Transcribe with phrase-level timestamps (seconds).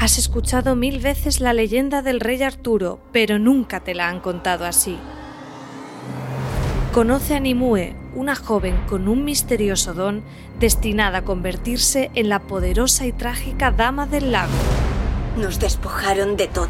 [0.00, 4.64] Has escuchado mil veces la leyenda del rey Arturo, pero nunca te la han contado
[4.64, 4.98] así.
[6.94, 10.22] Conoce a Nimue, una joven con un misterioso don
[10.58, 14.54] destinada a convertirse en la poderosa y trágica Dama del Lago.
[15.36, 16.68] Nos despojaron de todo,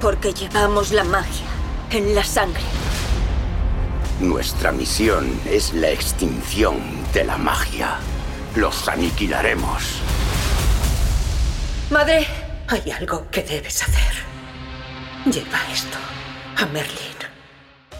[0.00, 1.46] porque llevamos la magia
[1.92, 2.64] en la sangre.
[4.20, 6.78] Nuestra misión es la extinción
[7.14, 7.98] de la magia.
[8.56, 10.02] Los aniquilaremos.
[11.90, 12.24] Madre,
[12.70, 14.12] hay algo que debes hacer.
[15.26, 15.98] Lleva esto
[16.56, 17.10] a Merlin.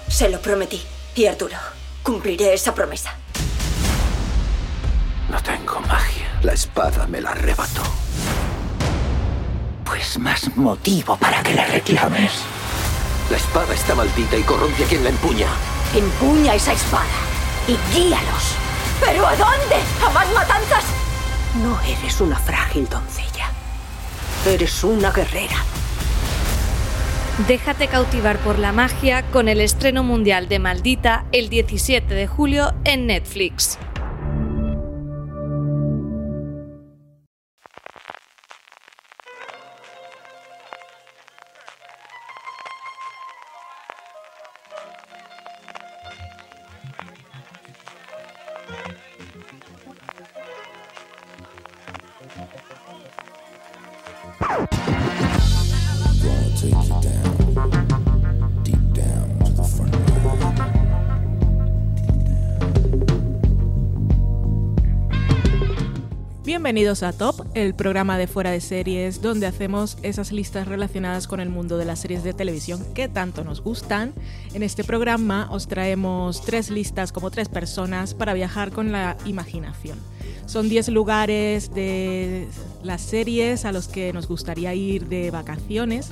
[0.09, 0.81] Se lo prometí.
[1.15, 1.57] Y Arturo,
[2.03, 3.15] cumpliré esa promesa.
[5.29, 6.39] No tengo magia.
[6.43, 7.83] La espada me la arrebató.
[9.85, 12.33] Pues más motivo para que la reclames.
[13.29, 15.49] La espada está maldita y corrompe a quien la empuña.
[15.95, 17.05] Empuña esa espada
[17.67, 18.55] y guíalos.
[19.01, 19.77] ¿Pero a dónde?
[20.07, 20.85] ¿A más matanzas?
[21.63, 23.30] No eres una frágil doncella.
[24.47, 25.67] Eres una guerrera.
[27.47, 32.73] Déjate cautivar por la magia con el estreno mundial de Maldita el 17 de julio
[32.85, 33.79] en Netflix.
[66.61, 71.41] Bienvenidos a Top, el programa de fuera de series donde hacemos esas listas relacionadas con
[71.41, 74.13] el mundo de las series de televisión que tanto nos gustan.
[74.53, 79.99] En este programa os traemos tres listas como tres personas para viajar con la imaginación.
[80.45, 82.47] Son 10 lugares de
[82.83, 86.11] las series a los que nos gustaría ir de vacaciones,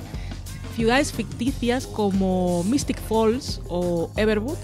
[0.75, 4.57] ciudades ficticias como Mystic Falls o Everwood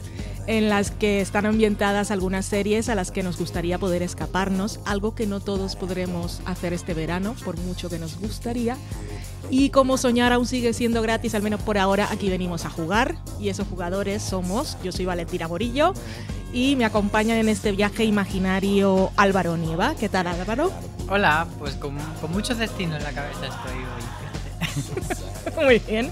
[0.48, 5.16] en las que están ambientadas algunas series a las que nos gustaría poder escaparnos, algo
[5.16, 8.78] que no todos podremos hacer este verano, por mucho que nos gustaría.
[9.50, 13.16] Y como soñar aún sigue siendo gratis, al menos por ahora, aquí venimos a jugar.
[13.40, 15.94] Y esos jugadores somos, yo soy Valentina Morillo,
[16.54, 19.96] y me acompañan en este viaje imaginario Álvaro Nieva.
[19.96, 20.72] ¿Qué tal Álvaro?
[21.10, 25.64] Hola, pues con, con muchos destinos en la cabeza estoy hoy.
[25.64, 26.12] Muy bien.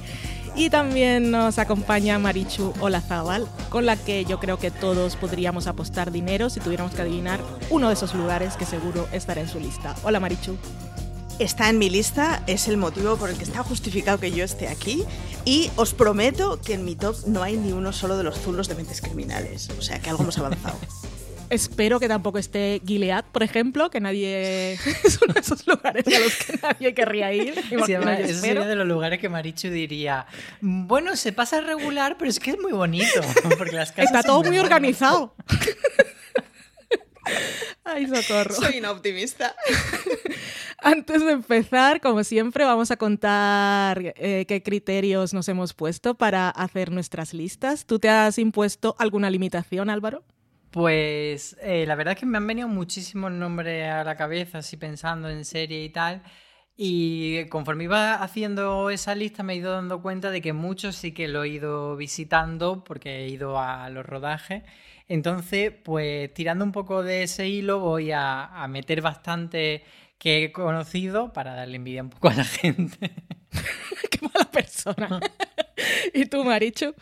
[0.56, 6.12] Y también nos acompaña Marichu Olazábal, con la que yo creo que todos podríamos apostar
[6.12, 7.40] dinero si tuviéramos que adivinar
[7.72, 9.96] uno de esos lugares que seguro estará en su lista.
[10.04, 10.56] Hola Marichu.
[11.40, 14.68] Está en mi lista, es el motivo por el que está justificado que yo esté
[14.68, 15.04] aquí
[15.44, 18.68] y os prometo que en mi top no hay ni uno solo de los zulos
[18.68, 20.78] de mentes criminales, o sea que algo hemos avanzado.
[21.54, 24.74] Espero que tampoco esté Gilead, por ejemplo, que nadie.
[25.04, 27.54] es uno de esos lugares a los que nadie querría ir.
[27.54, 30.26] Sí, ese sería de los lugares que Marichu diría:
[30.62, 33.22] Bueno, se pasa regular, pero es que es muy bonito.
[33.60, 35.36] Porque las casas Está todo muy organizado.
[37.84, 38.56] Ay, socorro.
[38.56, 39.56] Soy una optimista.
[40.80, 46.50] Antes de empezar, como siempre, vamos a contar eh, qué criterios nos hemos puesto para
[46.50, 47.86] hacer nuestras listas.
[47.86, 50.24] ¿Tú te has impuesto alguna limitación, Álvaro?
[50.74, 54.76] Pues eh, la verdad es que me han venido muchísimos nombres a la cabeza, así
[54.76, 56.24] pensando en serie y tal.
[56.76, 61.12] Y conforme iba haciendo esa lista me he ido dando cuenta de que muchos sí
[61.14, 64.64] que lo he ido visitando porque he ido a los rodajes.
[65.08, 69.84] Entonces, pues tirando un poco de ese hilo voy a, a meter bastante
[70.18, 73.12] que he conocido para darle envidia un poco a la gente.
[74.10, 75.20] Qué mala persona.
[76.14, 76.94] ¿Y tú, Marichu?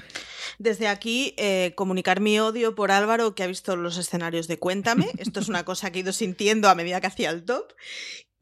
[0.60, 5.10] Desde aquí, eh, comunicar mi odio por Álvaro, que ha visto los escenarios de Cuéntame.
[5.18, 7.74] Esto es una cosa que he ido sintiendo a medida que hacía el top.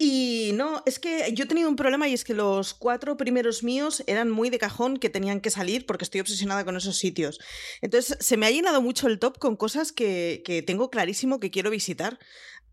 [0.01, 3.63] Y no, es que yo he tenido un problema y es que los cuatro primeros
[3.63, 7.37] míos eran muy de cajón que tenían que salir porque estoy obsesionada con esos sitios.
[7.81, 11.51] Entonces se me ha llenado mucho el top con cosas que, que tengo clarísimo que
[11.51, 12.17] quiero visitar.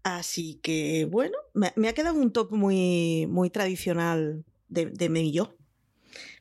[0.05, 5.29] Así que bueno, me, me, ha quedado un top muy, muy tradicional de, de mí
[5.29, 5.57] y yo.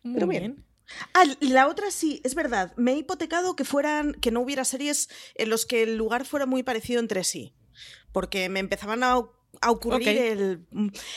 [0.04, 0.54] Muy Pero bien.
[0.54, 0.66] bien.
[1.14, 2.74] Ah, la otra sí, es verdad.
[2.78, 6.46] Me he hipotecado que fueran, que no hubiera series en los que el lugar fuera
[6.46, 7.56] muy parecido entre sí.
[8.12, 9.26] Porque me empezaban a
[9.62, 10.18] a ocurrir okay.
[10.18, 10.66] el,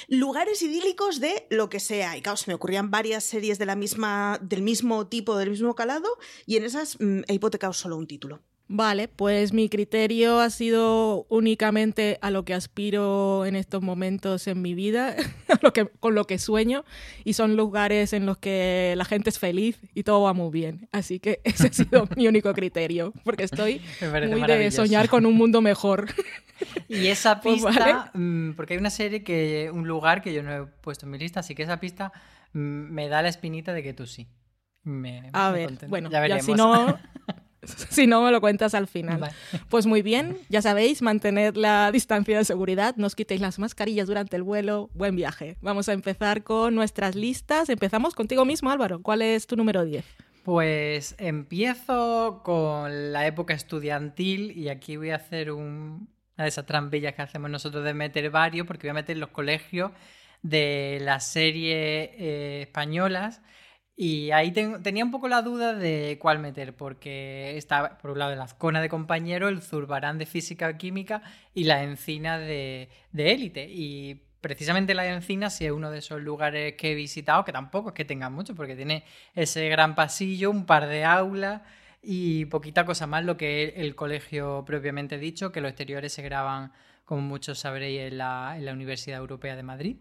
[0.09, 2.17] lugares idílicos de lo que sea.
[2.17, 5.75] Y claro, se me ocurrían varias series de la misma, del mismo tipo, del mismo
[5.75, 6.09] calado,
[6.47, 8.43] y en esas mm, he hipotecado solo un título.
[8.70, 14.61] Vale, pues mi criterio ha sido únicamente a lo que aspiro en estos momentos en
[14.61, 15.17] mi vida,
[15.62, 16.85] lo que, con lo que sueño,
[17.25, 20.87] y son lugares en los que la gente es feliz y todo va muy bien.
[20.93, 23.81] Así que ese ha sido mi único criterio, porque estoy
[24.29, 26.09] muy de soñar con un mundo mejor.
[26.88, 28.53] Y esa pista, pues vale.
[28.55, 31.41] porque hay una serie que, un lugar que yo no he puesto en mi lista,
[31.41, 32.12] así que esa pista
[32.53, 34.29] me da la espinita de que tú sí.
[34.85, 35.91] Me, a me ver, contento.
[35.91, 36.44] bueno, ya veremos.
[36.47, 36.99] si no,
[37.91, 39.19] si no me lo cuentas al final.
[39.19, 39.35] Vale.
[39.69, 44.06] Pues muy bien, ya sabéis, mantener la distancia de seguridad, no os quitéis las mascarillas
[44.06, 45.56] durante el vuelo, buen viaje.
[45.61, 47.69] Vamos a empezar con nuestras listas.
[47.69, 49.00] Empezamos contigo mismo, Álvaro.
[49.03, 50.05] ¿Cuál es tu número 10?
[50.44, 56.64] Pues empiezo con la época estudiantil y aquí voy a hacer un, una de esas
[56.64, 59.91] trampillas que hacemos nosotros de meter varios, porque voy a meter los colegios
[60.43, 63.43] de las series eh, españolas.
[64.00, 68.21] Y ahí ten, tenía un poco la duda de cuál meter, porque está por un
[68.21, 71.21] lado el Azcona de compañero, el Zurbarán de física química
[71.53, 73.69] y la Encina de, élite.
[73.69, 77.89] Y precisamente la Encina sí es uno de esos lugares que he visitado, que tampoco
[77.89, 79.03] es que tenga mucho, porque tiene
[79.35, 81.62] ese gran pasillo, un par de aulas
[82.00, 86.71] y poquita cosa más lo que el, colegio propiamente dicho, que los exteriores se graban,
[87.05, 89.97] como muchos sabréis, en la Universidad Europea de Madrid.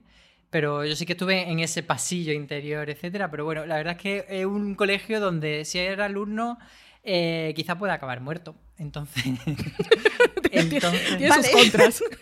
[0.49, 3.29] Pero yo sí que estuve en ese pasillo interior, etcétera.
[3.29, 6.57] Pero bueno, la verdad es que es un colegio donde si eres alumno,
[7.03, 8.55] eh, quizá pueda acabar muerto.
[8.77, 9.23] Entonces.
[10.51, 12.03] entonces Tiene sus contras.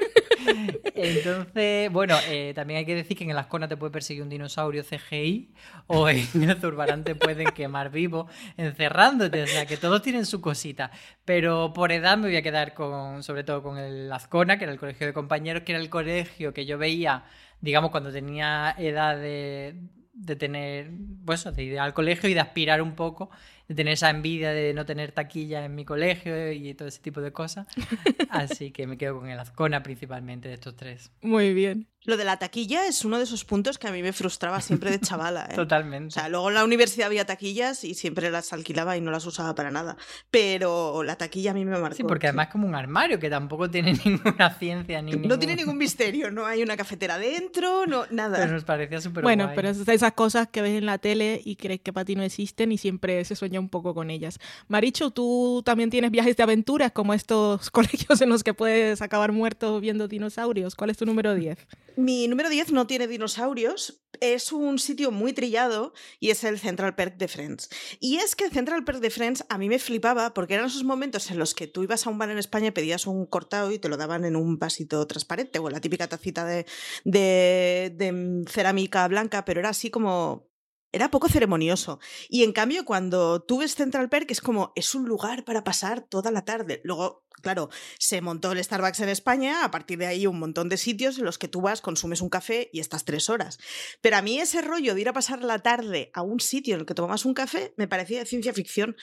[0.96, 4.30] Entonces, bueno, eh, también hay que decir que en el Ascona te puede perseguir un
[4.30, 5.52] dinosaurio CGI
[5.88, 8.28] o en el Zurbarán te pueden quemar vivo
[8.58, 9.44] encerrándote.
[9.44, 10.92] O sea, que todos tienen su cosita.
[11.26, 14.74] Pero por edad me voy a quedar con, sobre todo con el Azcona, que era
[14.74, 17.26] el colegio de compañeros, que era el colegio que yo veía
[17.62, 19.76] digamos, cuando tenía edad de,
[20.14, 20.92] de tener,
[21.26, 23.30] pues, de ir al colegio y de aspirar un poco,
[23.68, 27.22] de tener esa envidia de no tener taquilla en mi colegio y todo ese tipo
[27.22, 27.68] de cosas.
[28.30, 31.12] Así que me quedo con el Azcona principalmente de estos tres.
[31.22, 31.88] Muy bien.
[32.06, 34.92] Lo de la taquilla es uno de esos puntos que a mí me frustraba siempre
[34.92, 35.48] de chavala.
[35.52, 35.56] ¿eh?
[35.56, 36.08] Totalmente.
[36.08, 39.26] O sea, luego en la universidad había taquillas y siempre las alquilaba y no las
[39.26, 39.98] usaba para nada.
[40.32, 41.96] Pero la taquilla a mí me marcó.
[41.98, 45.40] Sí, porque además es como un armario que tampoco tiene ninguna ciencia ni No ningún...
[45.40, 48.38] tiene ningún misterio, no hay una cafetera dentro, no, nada.
[48.38, 49.56] Pero nos parecía súper Bueno, guay.
[49.56, 52.72] pero esas cosas que ves en la tele y crees que para ti no existen
[52.72, 54.40] y siempre se sueña un poco con ellas.
[54.68, 59.32] Marichu, ¿tú también tienes viajes de aventuras como estos colegios en los que puedes acabar
[59.32, 60.76] muerto viendo dinosaurios?
[60.76, 61.58] ¿Cuál es tu número 10?
[61.98, 66.96] Mi número 10 no tiene dinosaurios, es un sitio muy trillado y es el Central
[66.96, 67.70] Perk de Friends.
[68.00, 70.84] Y es que el Central Perk de Friends a mí me flipaba porque eran esos
[70.84, 73.72] momentos en los que tú ibas a un bar en España y pedías un cortado
[73.72, 76.66] y te lo daban en un vasito transparente o en la típica tacita de,
[77.06, 80.50] de, de cerámica blanca, pero era así como
[80.96, 82.00] era poco ceremonioso.
[82.30, 86.00] Y en cambio, cuando tú ves Central Perk, es como, es un lugar para pasar
[86.00, 86.80] toda la tarde.
[86.86, 90.78] Luego, claro, se montó el Starbucks en España, a partir de ahí un montón de
[90.78, 93.58] sitios en los que tú vas, consumes un café y estás tres horas.
[94.00, 96.80] Pero a mí ese rollo de ir a pasar la tarde a un sitio en
[96.80, 98.96] el que tomas un café me parecía ciencia ficción.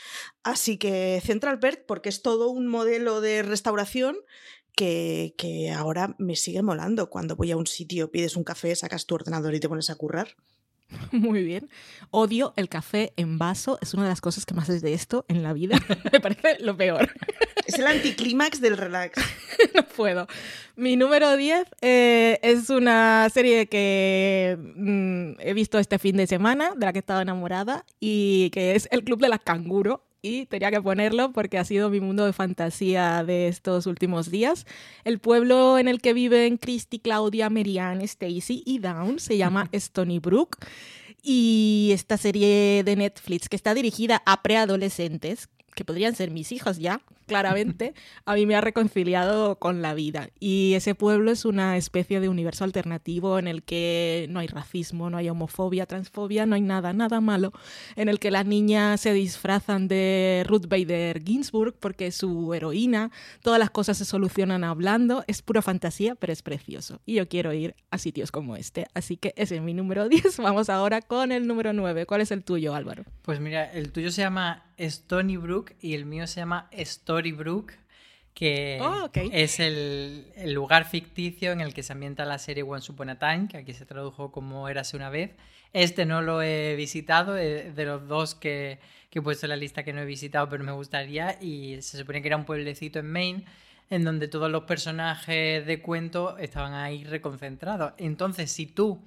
[0.43, 4.17] Así que Central Perk, porque es todo un modelo de restauración
[4.75, 7.11] que, que, ahora me sigue molando.
[7.11, 9.97] Cuando voy a un sitio, pides un café, sacas tu ordenador y te pones a
[9.97, 10.37] currar.
[11.13, 11.69] Muy bien.
[12.11, 13.79] Odio el café en vaso.
[13.81, 15.79] Es una de las cosas que más detesto en la vida.
[16.13, 17.11] Me parece lo peor.
[17.65, 19.23] Es el anticlímax del relax.
[19.73, 20.27] no puedo.
[20.75, 26.73] Mi número 10 eh, es una serie que mm, he visto este fin de semana,
[26.77, 30.71] de la que estaba enamorada, y que es El Club de las Canguro y tenía
[30.71, 34.67] que ponerlo porque ha sido mi mundo de fantasía de estos últimos días.
[35.05, 40.21] El pueblo en el que viven Christy, Claudia, Marianne, Stacy y Dawn se llama Stony
[40.21, 40.59] Brook.
[41.25, 46.79] Y esta serie de Netflix que está dirigida a preadolescentes que podrían ser mis hijos
[46.79, 50.29] ya, claramente, a mí me ha reconciliado con la vida.
[50.39, 55.11] Y ese pueblo es una especie de universo alternativo en el que no hay racismo,
[55.11, 57.53] no hay homofobia, transfobia, no hay nada, nada malo,
[57.97, 63.11] en el que las niñas se disfrazan de Ruth Bader Ginsburg porque es su heroína,
[63.43, 67.01] todas las cosas se solucionan hablando, es pura fantasía, pero es precioso.
[67.07, 68.87] Y yo quiero ir a sitios como este.
[68.95, 70.39] Así que ese es mi número 10.
[70.39, 72.07] Vamos ahora con el número 9.
[72.07, 73.05] ¿Cuál es el tuyo, Álvaro?
[73.23, 77.73] Pues mira, el tuyo se llama Stony Brook y el mío se llama Storybrook,
[78.35, 82.91] que Oh, es el, el lugar ficticio en el que se ambienta la serie Once
[82.91, 85.33] Upon a Time, que aquí se tradujo como Érase una vez.
[85.73, 88.79] Este no lo he visitado, eh, de los dos que,
[89.11, 91.99] que he puesto en la lista que no he visitado, pero me gustaría, y se
[91.99, 93.45] supone que era un pueblecito en Maine
[93.93, 97.93] en donde todos los personajes de cuento estaban ahí reconcentrados.
[97.99, 99.07] Entonces, si tú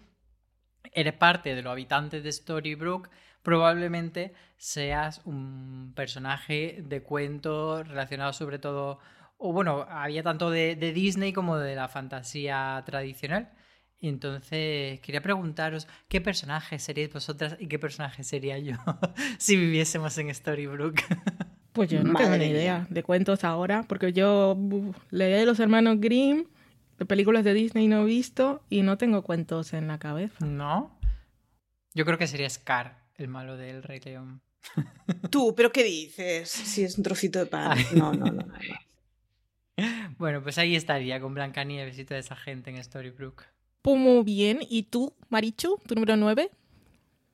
[0.94, 3.10] eres parte de los habitantes de Storybrook,
[3.46, 9.00] probablemente seas un personaje de cuento relacionado sobre todo,
[9.38, 13.52] o bueno, había tanto de, de Disney como de la fantasía tradicional.
[14.02, 18.76] Entonces, quería preguntaros, ¿qué personaje seríais vosotras y qué personaje sería yo
[19.40, 20.96] si viviésemos en Storybrook?
[21.74, 22.50] Pues yo no tengo ni mía.
[22.50, 26.46] idea de cuentos ahora, porque yo uf, leí de los hermanos Grimm,
[26.98, 30.46] de películas de Disney no he visto y no tengo cuentos en la cabeza.
[30.46, 30.98] ¿No?
[31.94, 34.42] Yo creo que sería Scar, el malo del Rey León.
[35.32, 36.50] Tú, ¿pero qué dices?
[36.50, 37.78] Si es un trocito de pan.
[37.94, 38.32] No, no, no.
[38.32, 38.54] no, no.
[40.18, 43.44] Bueno, pues ahí estaría con Blancanieves y toda esa gente en Storybrook.
[43.82, 44.60] Pues muy bien.
[44.68, 46.50] ¿Y tú, Marichu, tu número 9?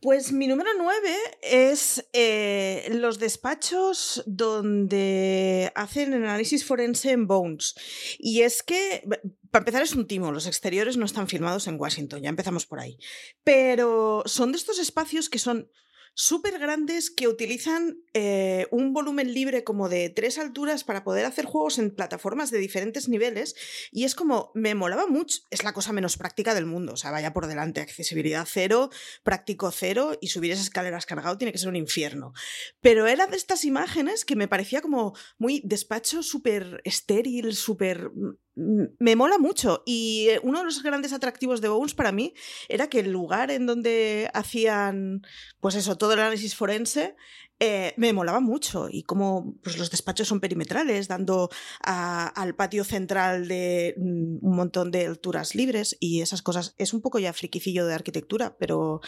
[0.01, 7.75] Pues mi número 9 es eh, los despachos donde hacen el análisis forense en Bones.
[8.17, 9.07] Y es que,
[9.51, 10.31] para empezar, es un timo.
[10.31, 12.97] Los exteriores no están filmados en Washington, ya empezamos por ahí.
[13.43, 15.69] Pero son de estos espacios que son
[16.13, 21.45] súper grandes que utilizan eh, un volumen libre como de tres alturas para poder hacer
[21.45, 23.55] juegos en plataformas de diferentes niveles
[23.91, 27.11] y es como, me molaba mucho, es la cosa menos práctica del mundo, o sea,
[27.11, 28.89] vaya por delante, accesibilidad cero,
[29.23, 32.33] práctico cero y subir esas escaleras cargado tiene que ser un infierno.
[32.81, 38.11] Pero era de estas imágenes que me parecía como muy despacho súper estéril, súper...
[38.55, 39.81] Me mola mucho.
[39.85, 42.33] Y eh, uno de los grandes atractivos de Bones para mí
[42.67, 45.21] era que el lugar en donde hacían,
[45.59, 47.15] pues eso, todo el análisis forense,
[47.63, 51.49] eh, me molaba mucho y como pues, los despachos son perimetrales, dando
[51.83, 56.73] a- al patio central de mm, un montón de alturas libres y esas cosas.
[56.79, 58.99] Es un poco ya friquicillo de arquitectura, pero,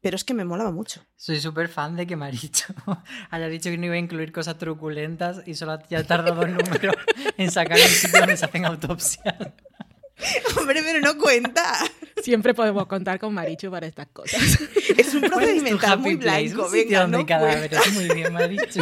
[0.00, 1.04] pero es que me molaba mucho.
[1.16, 2.72] Soy súper fan de que Maricho
[3.30, 6.54] haya dicho que no iba a incluir cosas truculentas y solo ya ha tardado el
[6.54, 6.92] número
[7.36, 9.36] en sacar el sitio donde se hacen autopsias.
[10.58, 11.74] Hombre, pero no cuenta.
[12.22, 14.40] Siempre podemos contar con Marichu para estas cosas.
[14.96, 16.48] Es un ¿Cuál es muy happy place?
[16.54, 16.64] blanco.
[16.66, 17.38] Un sitio Venga, no cuenta.
[17.38, 17.92] cadáveres.
[17.94, 18.80] Muy bien, Maricho.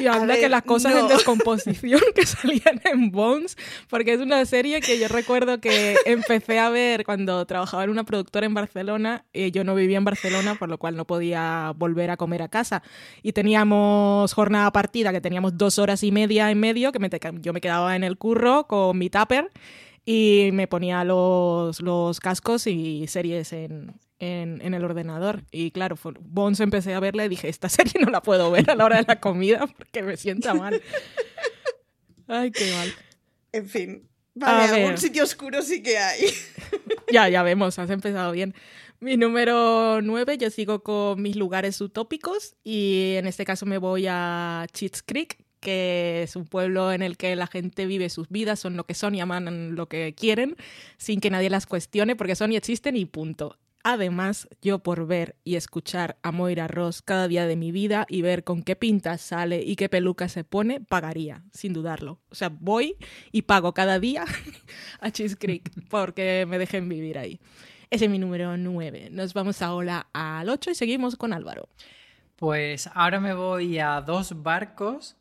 [0.00, 1.08] Y anda ver, que las cosas en no.
[1.08, 3.56] descomposición que salían en Bones,
[3.88, 8.02] porque es una serie que yo recuerdo que empecé a ver cuando trabajaba en una
[8.02, 9.24] productora en Barcelona.
[9.32, 12.48] eh, yo no vivía en Barcelona, por lo cual no podía volver a comer a
[12.48, 12.82] casa.
[13.22, 17.20] Y teníamos jornada partida, que teníamos dos horas y media en medio, que me te-
[17.40, 19.52] yo me quedaba en el curro con mi tupper
[20.04, 25.42] y me ponía los, los cascos y series en, en, en el ordenador.
[25.50, 28.74] Y claro, Bones empecé a verla y dije, esta serie no la puedo ver a
[28.74, 30.80] la hora de la comida porque me sienta mal.
[32.26, 32.92] Ay, qué mal.
[33.52, 34.08] En fin.
[34.40, 34.82] A Vale, ver.
[34.82, 36.26] algún sitio oscuro sí que hay.
[37.12, 38.54] Ya, ya vemos, has empezado bien.
[38.98, 44.06] Mi número 9, yo sigo con mis lugares utópicos y en este caso me voy
[44.08, 48.60] a Cheats Creek, que es un pueblo en el que la gente vive sus vidas,
[48.60, 50.56] son lo que son y aman lo que quieren,
[50.98, 53.58] sin que nadie las cuestione, porque son y existen y punto.
[53.82, 58.22] Además, yo por ver y escuchar a Moira Ross cada día de mi vida y
[58.22, 62.20] ver con qué pintas sale y qué peluca se pone, pagaría, sin dudarlo.
[62.30, 62.96] O sea, voy
[63.32, 64.24] y pago cada día
[65.00, 67.40] a Cheese Creek porque me dejen vivir ahí.
[67.90, 69.08] Ese es mi número 9.
[69.10, 71.68] Nos vamos ahora al 8 y seguimos con Álvaro.
[72.36, 75.16] Pues ahora me voy a dos barcos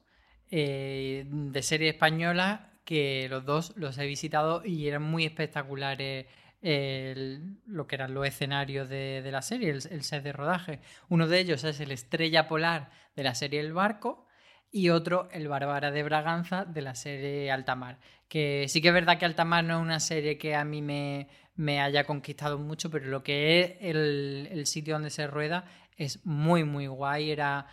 [0.55, 6.27] eh, de serie española que los dos los he visitado y eran muy espectaculares
[6.62, 10.79] lo que eran los escenarios de, de la serie, el, el set de rodaje.
[11.10, 14.27] Uno de ellos es el Estrella Polar de la serie El Barco
[14.72, 17.98] y otro el Bárbara de Braganza de la serie Altamar.
[18.29, 21.27] Que sí que es verdad que Altamar no es una serie que a mí me,
[21.55, 25.65] me haya conquistado mucho, pero lo que es el, el sitio donde se rueda
[25.98, 27.31] es muy, muy guay.
[27.31, 27.65] Era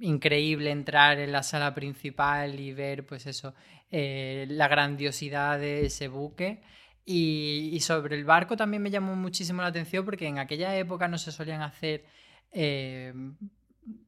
[0.00, 3.54] increíble entrar en la sala principal y ver, pues eso,
[3.90, 6.62] eh, la grandiosidad de ese buque.
[7.04, 11.16] Y, sobre el barco también me llamó muchísimo la atención porque en aquella época no
[11.16, 12.04] se solían hacer
[12.52, 13.14] eh,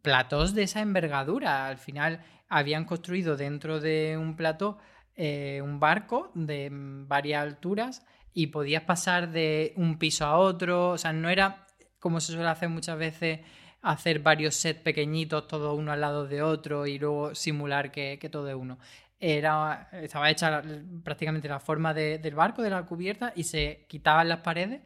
[0.02, 1.66] platós de esa envergadura.
[1.66, 4.78] Al final habían construido dentro de un plató
[5.16, 10.90] eh, un barco de varias alturas y podías pasar de un piso a otro.
[10.90, 11.66] O sea, no era
[11.98, 13.40] como se suele hacer muchas veces
[13.82, 18.48] hacer varios sets pequeñitos, todos uno al lado de otro y luego simular que, todo
[18.48, 18.78] es uno.
[19.18, 20.62] Era, estaba hecha
[21.04, 24.80] prácticamente la forma del barco, de la cubierta, y se quitaban las paredes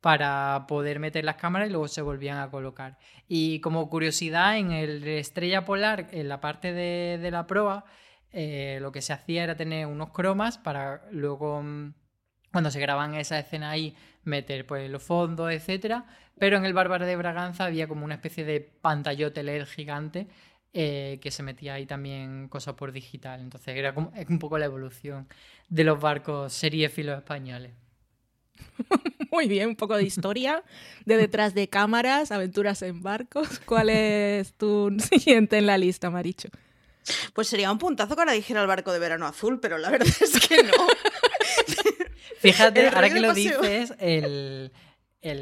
[0.00, 2.98] para poder meter las cámaras y luego se volvían a colocar.
[3.26, 7.84] Y como curiosidad, en el Estrella Polar, en la parte de, la proa,
[8.30, 11.94] eh, lo que se hacía era tener unos cromas para luego, mm,
[12.52, 13.96] cuando se graban esa escena ahí,
[14.28, 16.06] meter pues los fondos, etcétera.
[16.38, 20.28] Pero en el Bárbaro de Braganza había como una especie de pantallote LED gigante
[20.72, 23.40] eh, que se metía ahí también cosas por digital.
[23.40, 25.26] Entonces era como, es un poco la evolución
[25.68, 27.72] de los barcos seriéfilos españoles.
[29.32, 30.62] Muy bien, un poco de historia,
[31.04, 33.60] de detrás de cámaras, aventuras en barcos.
[33.64, 36.48] ¿Cuál es tu siguiente en la lista, Maricho?
[37.32, 40.08] Pues sería un puntazo que ahora dijera el barco de verano azul, pero la verdad
[40.20, 40.72] es que no.
[42.38, 44.70] Fíjate, ahora que lo dices, el,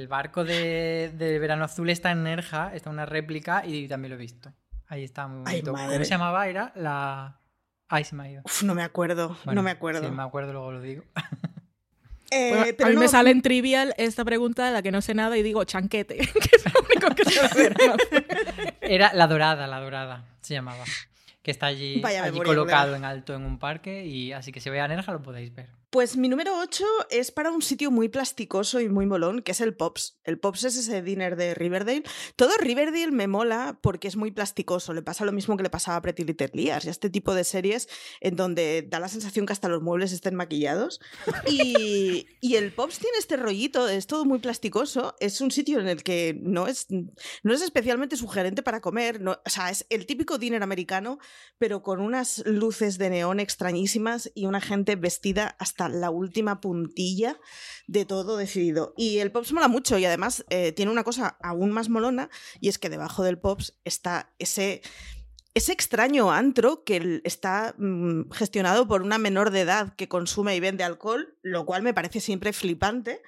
[0.08, 4.52] barco de, verano azul está en Nerja, está una réplica y también lo he visto.
[4.88, 5.72] Ahí está muy bonito.
[5.72, 6.46] ¿Cómo se llamaba?
[6.48, 7.40] Era la.
[7.88, 8.42] Ay, se me ha ido.
[8.44, 10.04] Uf, no me acuerdo, no me acuerdo.
[10.04, 11.04] Si me acuerdo, luego lo digo.
[12.30, 15.36] Eh, a mí me sale en trivial esta pregunta de la que no sé nada
[15.38, 17.72] y digo chanquete, que es lo único que sé
[18.80, 20.84] Era la dorada, la dorada, se llamaba.
[21.42, 24.82] Que está allí, allí colocado en alto en un parque y así que si veis
[24.82, 25.68] a Nerja lo podéis ver.
[25.90, 29.60] Pues mi número 8 es para un sitio muy plasticoso y muy molón, que es
[29.60, 30.18] el Pops.
[30.24, 32.02] El Pops es ese dinner de Riverdale.
[32.34, 34.92] Todo Riverdale me mola porque es muy plasticoso.
[34.92, 37.34] Le pasa lo mismo que le pasaba a Pretty Little Liars y a este tipo
[37.34, 37.88] de series
[38.20, 41.00] en donde da la sensación que hasta los muebles estén maquillados.
[41.46, 45.14] Y, y el Pops tiene este rollito, es todo muy plasticoso.
[45.20, 49.20] Es un sitio en el que no es, no es especialmente sugerente para comer.
[49.20, 51.20] No, o sea, es el típico dinner americano,
[51.58, 57.38] pero con unas luces de neón extrañísimas y una gente vestida hasta la última puntilla
[57.86, 58.94] de todo decidido.
[58.96, 62.68] Y el Pops mola mucho y además eh, tiene una cosa aún más molona y
[62.68, 64.82] es que debajo del Pops está ese
[65.56, 70.60] ese extraño antro que está mm, gestionado por una menor de edad que consume y
[70.60, 73.22] vende alcohol, lo cual me parece siempre flipante.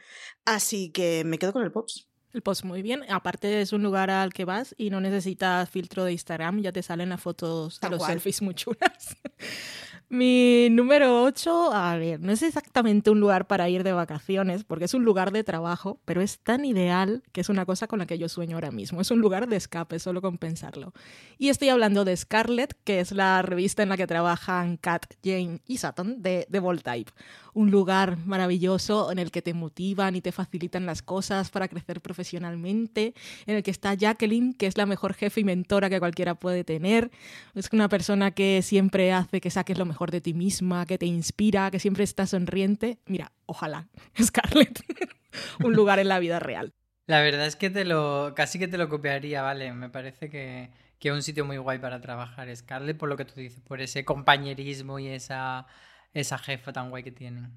[0.44, 2.06] Así que me quedo con el Pops.
[2.34, 3.02] El Pops muy bien.
[3.08, 6.82] Aparte es un lugar al que vas y no necesitas filtro de Instagram, ya te
[6.82, 9.16] salen las fotos de los selfies muy chulas.
[10.10, 14.86] Mi número 8, a ver, no es exactamente un lugar para ir de vacaciones, porque
[14.86, 18.06] es un lugar de trabajo, pero es tan ideal que es una cosa con la
[18.06, 19.02] que yo sueño ahora mismo.
[19.02, 20.94] Es un lugar de escape, solo con pensarlo.
[21.36, 25.60] Y estoy hablando de Scarlet, que es la revista en la que trabajan Kat, Jane
[25.66, 27.12] y Sutton de, de Voltype
[27.58, 32.00] un lugar maravilloso en el que te motivan y te facilitan las cosas para crecer
[32.00, 33.14] profesionalmente,
[33.46, 36.62] en el que está Jacqueline, que es la mejor jefe y mentora que cualquiera puede
[36.62, 37.10] tener.
[37.56, 41.06] Es una persona que siempre hace que saques lo mejor de ti misma, que te
[41.06, 42.98] inspira, que siempre está sonriente.
[43.06, 43.88] Mira, ojalá,
[44.22, 44.80] Scarlett,
[45.64, 46.72] un lugar en la vida real.
[47.06, 49.72] La verdad es que te lo, casi que te lo copiaría, vale.
[49.72, 53.24] Me parece que, que es un sitio muy guay para trabajar, Scarlett, por lo que
[53.24, 55.66] tú dices, por ese compañerismo y esa
[56.14, 57.52] esa jefa tan guay que tienen.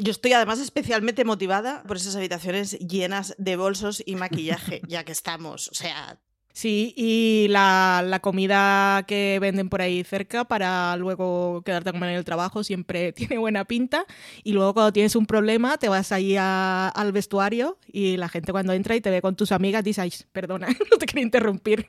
[0.00, 5.12] Yo estoy además especialmente motivada por esas habitaciones llenas de bolsos y maquillaje, ya que
[5.12, 6.18] estamos, o sea,
[6.54, 12.10] Sí, y la, la, comida que venden por ahí cerca para luego quedarte a comer
[12.10, 14.04] en el trabajo siempre tiene buena pinta.
[14.44, 18.74] Y luego cuando tienes un problema te vas ahí al vestuario y la gente cuando
[18.74, 21.86] entra y te ve con tus amigas dice, Ay, perdona, no te quería interrumpir.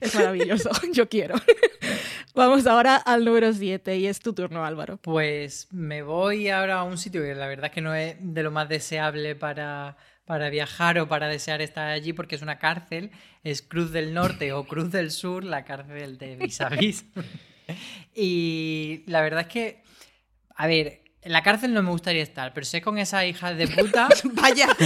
[0.00, 1.36] Es maravilloso, yo quiero.
[2.34, 4.96] Vamos ahora al número 7 y es tu turno Álvaro.
[4.98, 8.42] Pues me voy ahora a un sitio que la verdad es que no es de
[8.42, 13.10] lo más deseable para para viajar o para desear estar allí porque es una cárcel,
[13.42, 17.04] es Cruz del Norte o Cruz del Sur, la cárcel de Vis
[18.14, 19.82] y la verdad es que,
[20.54, 23.68] a ver, en la cárcel no me gustaría estar, pero sé con esa hija de
[23.68, 24.08] puta.
[24.32, 24.68] Vaya,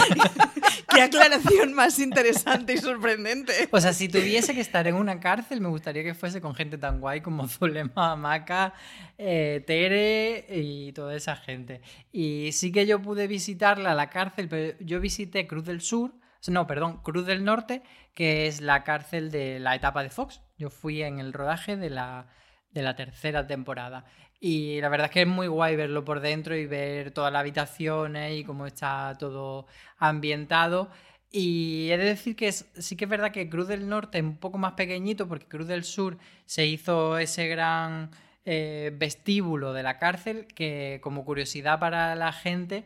[0.89, 3.69] qué aclaración más interesante y sorprendente.
[3.71, 6.79] O sea, si tuviese que estar en una cárcel, me gustaría que fuese con gente
[6.79, 8.75] tan guay como Zulema, Maca,
[9.19, 11.81] eh, Tere y toda esa gente.
[12.13, 16.13] Y sí que yo pude visitarla, la cárcel, pero yo visité Cruz del Sur,
[16.49, 17.83] no, perdón, Cruz del Norte,
[18.15, 20.43] que es la cárcel de la etapa de Fox.
[20.59, 22.29] Yo fui en el rodaje de la,
[22.71, 24.05] de la tercera temporada.
[24.41, 27.41] Y la verdad es que es muy guay verlo por dentro y ver todas las
[27.41, 29.67] habitaciones y cómo está todo
[29.99, 30.91] ambientado.
[31.31, 34.37] Y he de decir que sí que es verdad que Cruz del Norte es un
[34.39, 38.11] poco más pequeñito porque Cruz del Sur se hizo ese gran
[38.45, 42.85] eh, vestíbulo de la cárcel que como curiosidad para la gente,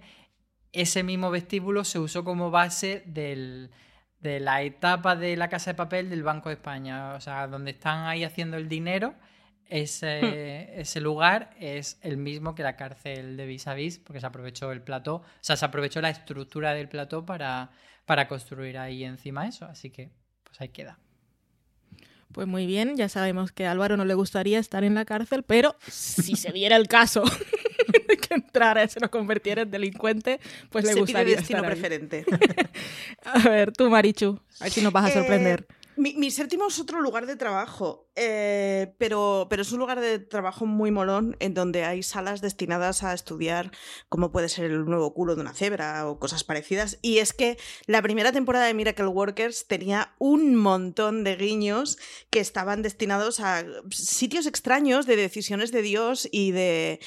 [0.73, 3.71] ese mismo vestíbulo se usó como base del,
[4.21, 7.73] de la etapa de la Casa de Papel del Banco de España, o sea, donde
[7.73, 9.14] están ahí haciendo el dinero,
[9.71, 14.27] ese, ese lugar es el mismo que la cárcel de Vis a Vis, porque se
[14.27, 17.71] aprovechó el plató, o sea, se aprovechó la estructura del plató para,
[18.05, 20.11] para construir ahí encima eso, así que
[20.45, 20.99] pues ahí queda.
[22.33, 25.43] Pues muy bien, ya sabemos que a Álvaro no le gustaría estar en la cárcel,
[25.43, 27.25] pero si se diera el caso
[28.09, 32.25] de que entrara y se nos convirtiera en delincuente, pues le gustaría destino preferente.
[33.25, 35.67] a ver, tú Marichu, a ver si nos vas a eh, sorprender.
[35.97, 38.10] mi, séptimo es otro lugar de trabajo.
[38.23, 43.03] Eh, pero, pero es un lugar de trabajo muy molón en donde hay salas destinadas
[43.03, 43.71] a estudiar
[44.11, 46.99] cómo puede ser el nuevo culo de una cebra o cosas parecidas.
[47.01, 47.57] Y es que
[47.87, 51.97] la primera temporada de Miracle Workers tenía un montón de guiños
[52.29, 57.01] que estaban destinados a sitios extraños de decisiones de Dios y de,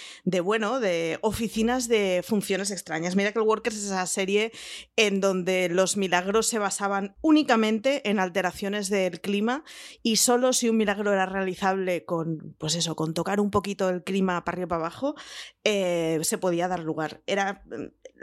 [0.43, 3.15] bueno, de oficinas de funciones extrañas.
[3.15, 4.51] Miracle Workers es esa serie
[4.95, 9.63] en donde los milagros se basaban únicamente en alteraciones del clima
[10.01, 14.03] y solo si un milagro era realizable con, pues eso, con tocar un poquito el
[14.03, 15.15] clima para arriba y para abajo,
[15.63, 17.21] eh, se podía dar lugar.
[17.25, 17.63] Era,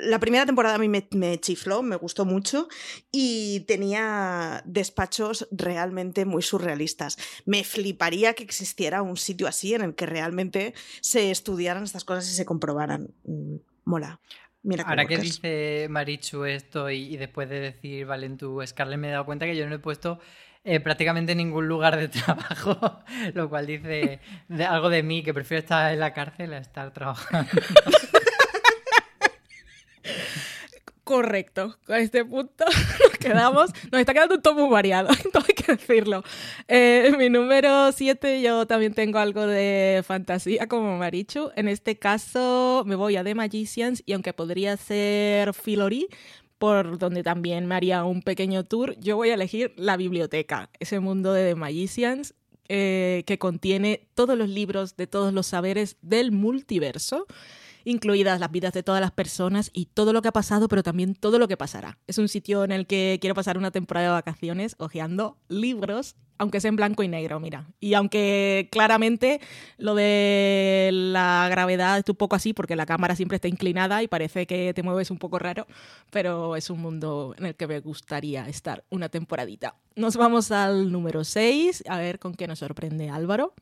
[0.00, 2.68] la primera temporada a mí me, chifló, me gustó mucho
[3.12, 7.18] y tenía despachos realmente muy surrealistas.
[7.44, 12.28] Me fliparía que existiera un sitio así en el que realmente se estudiaran estas cosas
[12.30, 13.14] y se comprobaran.
[13.24, 14.20] Mm, mola.
[14.62, 19.24] Mira Ahora que dice Marichu esto y, después de decir Valentu Scarlett me he dado
[19.24, 20.20] cuenta que yo no he puesto
[20.64, 23.02] eh, prácticamente ningún lugar de trabajo,
[23.34, 24.20] lo cual dice
[24.68, 27.50] algo de mí, que prefiero estar en la cárcel a estar trabajando.
[31.10, 32.64] Correcto, con este punto
[33.00, 36.22] nos quedamos, nos está quedando un todo muy variado, todo hay que decirlo.
[36.68, 42.84] Eh, mi número 7 yo también tengo algo de fantasía como Marichu, en este caso
[42.86, 46.06] me voy a The Magicians y aunque podría ser Filori,
[46.60, 51.00] por donde también me haría un pequeño tour, yo voy a elegir la biblioteca, ese
[51.00, 52.34] mundo de The Magicians
[52.68, 57.26] eh, que contiene todos los libros de todos los saberes del multiverso
[57.84, 61.14] incluidas las vidas de todas las personas y todo lo que ha pasado, pero también
[61.14, 61.98] todo lo que pasará.
[62.06, 66.60] Es un sitio en el que quiero pasar una temporada de vacaciones hojeando libros, aunque
[66.60, 67.66] sea en blanco y negro, mira.
[67.80, 69.40] Y aunque claramente
[69.76, 74.08] lo de la gravedad es un poco así, porque la cámara siempre está inclinada y
[74.08, 75.66] parece que te mueves un poco raro,
[76.10, 79.76] pero es un mundo en el que me gustaría estar una temporadita.
[79.96, 83.52] Nos vamos al número 6, a ver con qué nos sorprende Álvaro.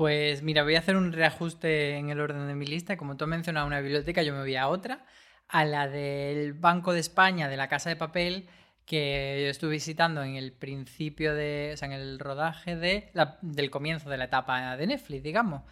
[0.00, 2.96] Pues mira, voy a hacer un reajuste en el orden de mi lista.
[2.96, 5.04] Como tú has mencionado una biblioteca, yo me voy a otra,
[5.46, 8.48] a la del Banco de España, de la Casa de Papel,
[8.86, 13.10] que yo estuve visitando en el principio de, o sea, en el rodaje de
[13.42, 15.64] del comienzo de la etapa de Netflix, digamos.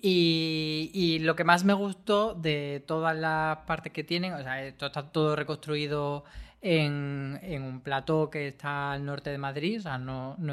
[0.00, 4.86] Y, lo que más me gustó de todas las partes que tienen, o sea, esto
[4.86, 6.24] está todo reconstruido
[6.62, 10.50] en, un plató que está al norte de Madrid, o sea, no, en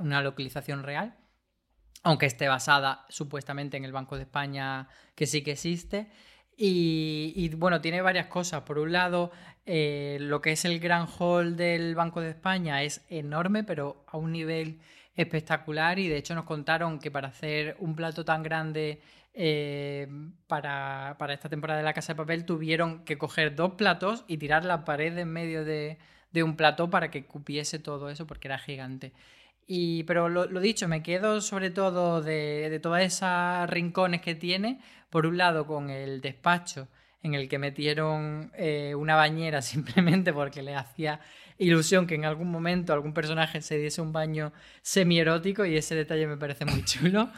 [0.00, 1.14] una localización real
[2.04, 6.08] aunque esté basada supuestamente en el Banco de España, que sí que existe.
[6.56, 8.62] Y, bueno, tiene varias cosas.
[8.62, 9.32] Por un lado,
[9.66, 14.18] eh, lo que es el gran hall del Banco de España es enorme, pero a
[14.18, 14.80] un nivel
[15.16, 15.98] espectacular.
[15.98, 19.00] Y de hecho nos contaron que para hacer un plato tan grande
[19.32, 20.06] eh,
[20.46, 24.64] para, esta temporada de la Casa de Papel tuvieron que coger dos platos y tirar
[24.64, 25.98] la pared en medio de,
[26.32, 29.12] de un plato para que cupiese todo eso porque era gigante.
[29.66, 34.80] Y, pero lo, dicho, me quedo sobre todo de, de todas esas rincones que tiene.
[35.10, 36.88] Por un lado, con el despacho
[37.24, 41.18] en el que metieron eh, una bañera simplemente porque le hacía
[41.56, 46.26] ilusión que en algún momento algún personaje se diese un baño semierótico y ese detalle
[46.26, 47.30] me parece muy chulo.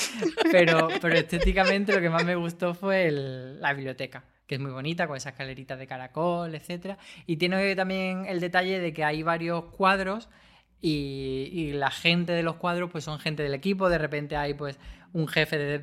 [0.52, 5.06] pero, pero estéticamente lo que más me gustó fue la biblioteca que es muy bonita,
[5.06, 6.98] con esas escaleritas de caracol, etc.
[7.26, 10.28] Y tiene también el detalle de que hay varios cuadros
[10.82, 14.78] y, la gente de los cuadros pues son gente del equipo, de repente hay pues
[15.12, 15.78] un jefe de,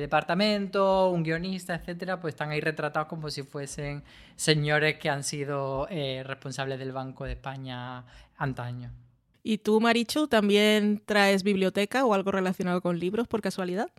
[0.00, 4.02] departamento, un guionista, etcétera, pues están ahí retratados como si fuesen
[4.36, 8.04] señores que han sido eh, responsables del Banco de España
[8.36, 8.90] antaño.
[9.42, 13.90] ¿Y tú, Marichu, también traes biblioteca o algo relacionado con libros por casualidad?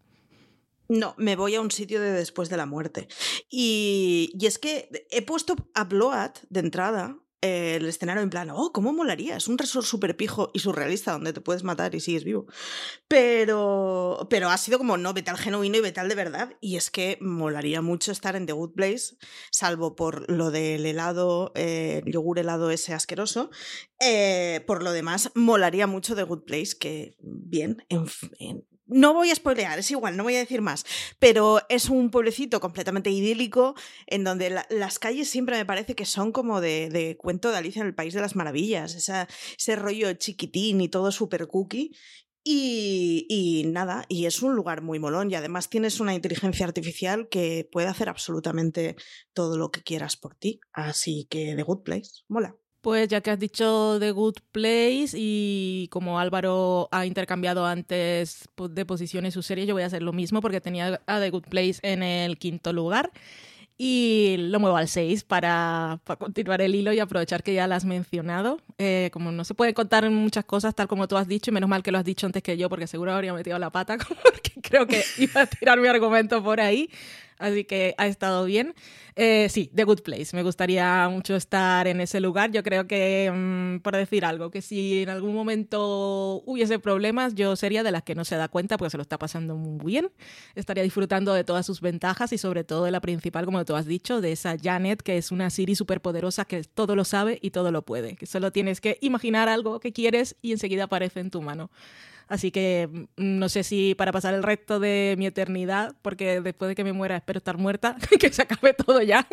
[0.88, 3.08] No, me voy a un sitio de después de la muerte.
[3.50, 8.72] Y, y es que he puesto a Bloat de entrada el escenario en plan, oh,
[8.72, 9.36] ¿cómo molaría?
[9.36, 12.46] Es un resort súper pijo y surrealista donde te puedes matar y sigues vivo.
[13.08, 16.56] Pero, pero ha sido como, no, vete al genuino y vete al de verdad.
[16.62, 19.16] Y es que molaría mucho estar en The Good Place,
[19.52, 23.50] salvo por lo del helado, eh, yogur helado ese asqueroso.
[24.00, 28.06] Eh, por lo demás, molaría mucho The Good Place, que bien, en,
[28.92, 30.86] no voy a spoilear, es igual, no voy a decir más,
[31.18, 33.74] pero es un pueblecito completamente idílico
[34.06, 37.88] en donde las calles siempre me parece que son como de, cuento de Alicia en
[37.88, 41.96] el País de las Maravillas, ese rollo chiquitín y todo súper cookie.
[42.44, 47.30] Y, y, nada, y es un lugar muy molón y además tienes una inteligencia artificial
[47.30, 48.96] que puede hacer absolutamente
[49.34, 50.60] todo lo que quieras por ti.
[50.74, 52.61] Así que The Good Place, mola.
[52.82, 58.86] Pues ya que has dicho The Good Place y como Álvaro ha intercambiado antes de
[58.86, 61.80] posiciones su serie, yo voy a hacer lo mismo porque tenía a The Good Place
[61.84, 63.12] en el quinto lugar
[63.84, 67.84] y lo muevo al 6 para, continuar el hilo y aprovechar que ya lo has
[67.84, 68.60] mencionado.
[68.78, 71.68] Eh, como no se puede contar muchas cosas tal como tú has dicho, y menos
[71.68, 74.51] mal que lo has dicho antes que yo porque seguro habría metido la pata porque
[74.70, 76.90] creo que iba a tirar mi argumento por ahí
[77.42, 78.74] así que ha estado bien.
[79.16, 80.28] Eh, sí, The Good Place.
[80.34, 82.52] Me gustaría mucho estar en ese lugar.
[82.52, 87.56] Yo creo que, mm, por decir algo, que si en algún momento hubiese problemas, yo
[87.58, 90.12] sería de las que no se da cuenta porque se lo está pasando muy bien.
[90.56, 93.86] Estaría disfrutando de todas sus ventajas y sobre todo de la principal, como tú has
[93.86, 97.52] dicho, de esa Janet, que es una Siri súper poderosa que todo lo sabe y
[97.52, 98.16] todo lo puede.
[98.16, 101.70] Que solo tienes que imaginar algo que quieres y enseguida aparece en tu mano.
[102.32, 106.70] Así que mm, no sé si para pasar el resto de mi eternidad, porque después
[106.70, 109.28] de que me muera espero estar muerta, que se acabe todo ya.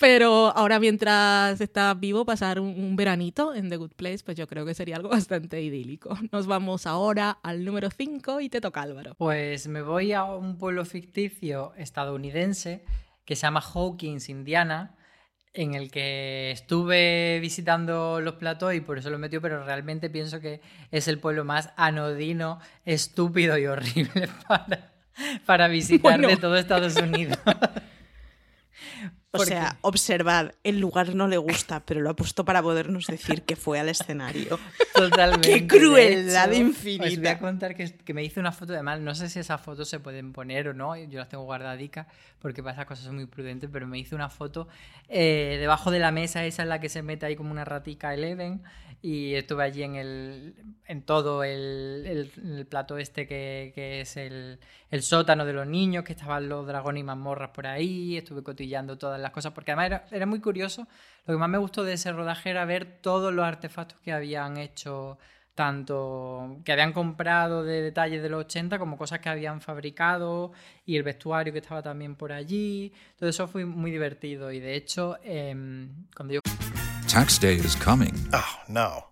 [0.00, 4.66] Pero ahora mientras está vivo, pasar un, veranito en The Good Place, pues yo creo
[4.66, 6.18] que sería algo bastante idílico.
[6.32, 9.14] Nos vamos ahora al número 5 y te toca Álvaro.
[9.18, 12.84] Pues me voy a un pueblo ficticio estadounidense
[13.24, 14.96] que se llama Hawkins, Indiana
[15.54, 20.40] en el que estuve visitando los platos y por eso lo metió, pero realmente pienso
[20.40, 20.60] que
[20.90, 24.92] es el pueblo más anodino, estúpido y horrible para,
[25.44, 27.38] para visitar de todo Estados Unidos.
[29.34, 33.42] O sea, observad, el lugar no le gusta, pero lo ha puesto para podernos decir
[33.42, 34.58] que fue al escenario.
[34.94, 35.50] Totalmente.
[35.50, 37.06] ¡Qué crueldad infinita!
[37.06, 39.02] Os voy a contar que, que, me hice una foto de mal.
[39.02, 40.96] No sé si esas fotos se pueden poner o no.
[40.96, 42.06] Yo las tengo guardadicas
[42.40, 44.68] porque para esas cosas soy muy prudente, pero me hice una foto
[45.08, 48.12] eh, debajo de la mesa, esa en la que se mete ahí como una ratica
[48.12, 48.62] Eleven
[49.02, 50.54] y estuve allí en, el,
[50.86, 54.60] en todo el, el, plato este que, que es el,
[54.92, 58.96] el, sótano de los niños, que estaban los dragones y mazmorras por ahí, estuve cotillando
[58.96, 60.86] todas las cosas, porque además era, era, muy curioso,
[61.26, 64.56] lo que más me gustó de ese rodaje era ver todos los artefactos que habían
[64.56, 65.18] hecho,
[65.54, 70.52] tanto que habían comprado de detalles de los 80 como cosas que habían fabricado
[70.86, 74.74] y el vestuario que estaba también por allí, todo eso fue muy divertido y de
[74.74, 75.54] hecho eh,
[76.16, 76.40] cuando yo...
[77.12, 78.14] Tax day is coming.
[78.32, 79.11] Oh, no.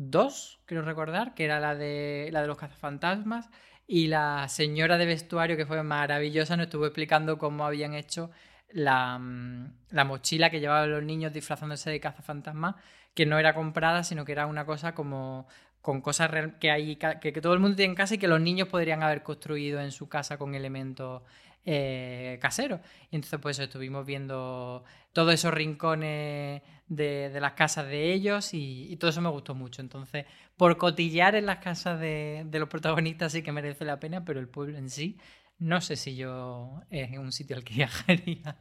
[0.00, 3.50] 2, creo recordar, que era la de, la de los cazafantasmas.
[3.86, 8.30] Y la señora de vestuario, que fue maravillosa, nos estuvo explicando cómo habían hecho
[8.70, 12.76] la, mm, la mochila que llevaban los niños disfrazándose de cazafantasmas,
[13.14, 15.46] que no era comprada, sino que era una cosa como
[15.82, 18.68] con cosas que, que, que todo el mundo tiene en casa y que los niños
[18.68, 21.22] podrían haber construido en su casa con elementos
[21.64, 22.80] eh, casero.
[23.10, 29.10] Y entonces, pues estuvimos viendo todos esos rincones de, las casas de ellos y, todo
[29.10, 29.82] eso me gustó mucho.
[29.82, 34.40] Entonces, por cotillar en las casas de, los protagonistas sí que merece la pena, pero
[34.40, 35.18] el pueblo en sí,
[35.58, 38.56] no sé si yo es un sitio al que viajaría.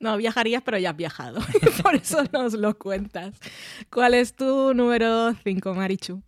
[0.00, 1.40] No, viajarías, pero ya has viajado.
[1.82, 3.38] Por eso nos lo cuentas.
[3.90, 6.22] ¿Cuál es tu número 5, Marichu?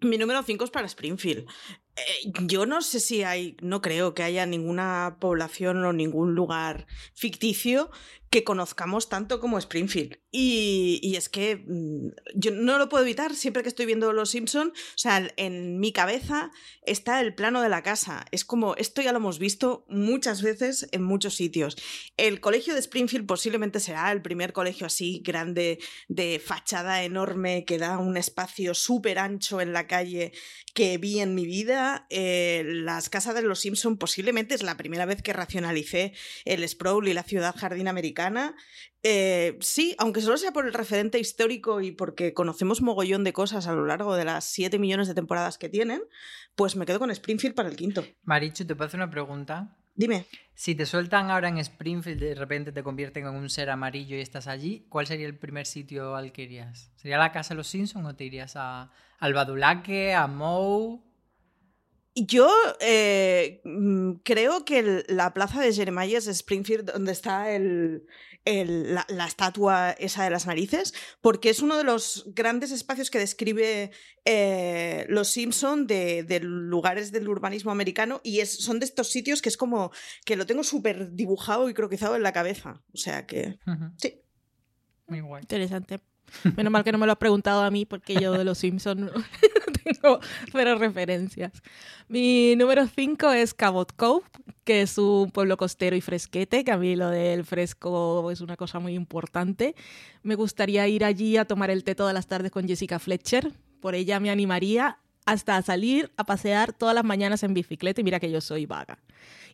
[0.00, 1.46] Mi número 5 es para Springfield.
[1.96, 6.86] Eh, yo no sé si hay, no creo que haya ninguna población o ningún lugar
[7.14, 7.90] ficticio
[8.32, 10.18] que conozcamos tanto como Springfield.
[10.30, 14.68] Y, es que mm, yo no lo puedo evitar siempre que estoy viendo Los Simpson,
[14.68, 16.50] o sea, en mi cabeza
[16.86, 18.24] está el plano de la casa.
[18.30, 21.76] Es como, esto ya lo hemos visto muchas veces en muchos sitios.
[22.16, 27.76] El colegio de Springfield posiblemente será el primer colegio así grande, de fachada enorme, que
[27.76, 30.32] da un espacio súper ancho en la calle
[30.72, 32.06] que vi en mi vida.
[32.08, 36.14] Eh, las casas de Los Simpson posiblemente es la primera vez que racionalicé
[36.46, 38.21] el sprawl y la ciudad jardín americana.
[39.02, 43.66] Eh, sí, aunque solo sea por el referente histórico y porque conocemos mogollón de cosas
[43.66, 46.02] a lo largo de las 7 millones de temporadas que tienen,
[46.54, 48.04] pues me quedo con Springfield para el quinto.
[48.22, 49.76] Marichu, ¿te puedo hacer una pregunta?
[49.94, 50.26] Dime.
[50.54, 54.20] Si te sueltan ahora en Springfield, de repente te convierten en un ser amarillo y
[54.20, 56.92] estás allí, ¿cuál sería el primer sitio al que irías?
[56.96, 61.00] ¿Sería la casa de los Simpsons o te irías a, al Badulaque, a Moe?
[62.14, 68.04] Yo eh, mm, creo que la plaza de Jeremiah es Springfield, donde está el,
[68.44, 73.92] la, estatua esa de las narices, porque es uno de los grandes espacios que describe
[74.24, 79.48] eh, Los Simpson de, lugares del urbanismo americano y es, son de estos sitios que
[79.48, 79.90] es como
[80.24, 82.82] que lo tengo súper dibujado y croquizado en la cabeza.
[82.92, 83.58] O sea que,
[83.96, 84.20] sí.
[85.06, 85.42] Muy guay.
[85.42, 86.00] Interesante.
[86.56, 89.00] Menos mal que no me lo has preguntado a mí porque yo de los Simpsons
[89.00, 89.10] no
[89.84, 90.20] tengo
[90.52, 91.52] pero referencias.
[92.08, 94.24] Mi número 5 es Cabot Cove,
[94.64, 98.56] que es un pueblo costero y fresquete, que a mí lo del fresco es una
[98.56, 99.74] cosa muy importante.
[100.22, 103.52] Me gustaría ir allí a tomar el té todas las tardes con Jessica Fletcher.
[103.80, 108.20] Por ella me animaría hasta salir a pasear todas las mañanas en bicicleta y mira
[108.20, 108.98] que yo soy vaga.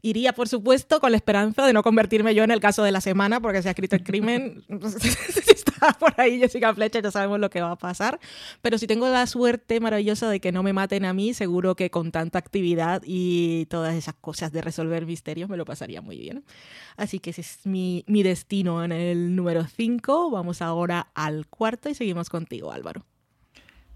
[0.00, 3.00] Iría, por supuesto, con la esperanza de no convertirme yo en el caso de la
[3.00, 4.62] semana, porque se ha escrito el crimen,
[5.00, 8.20] si está por ahí Jessica Fletcher, ya sabemos lo que va a pasar.
[8.62, 11.90] Pero si tengo la suerte maravillosa de que no me maten a mí, seguro que
[11.90, 16.44] con tanta actividad y todas esas cosas de resolver misterios me lo pasaría muy bien.
[16.96, 20.30] Así que ese es mi, mi destino en el número 5.
[20.30, 23.04] Vamos ahora al cuarto y seguimos contigo, Álvaro.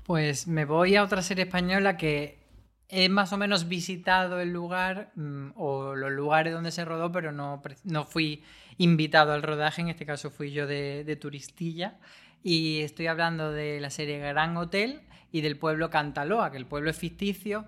[0.05, 2.43] Pues me voy a otra serie española que
[2.89, 7.31] he más o menos visitado el lugar mm, o los lugares donde se rodó, pero
[7.31, 8.43] no, no fui
[8.79, 11.99] invitado al rodaje, en este caso fui yo de, turistilla.
[12.43, 16.91] Y estoy hablando de la serie Gran Hotel y del pueblo Cantaloa, que el pueblo
[16.91, 17.65] es ficticio,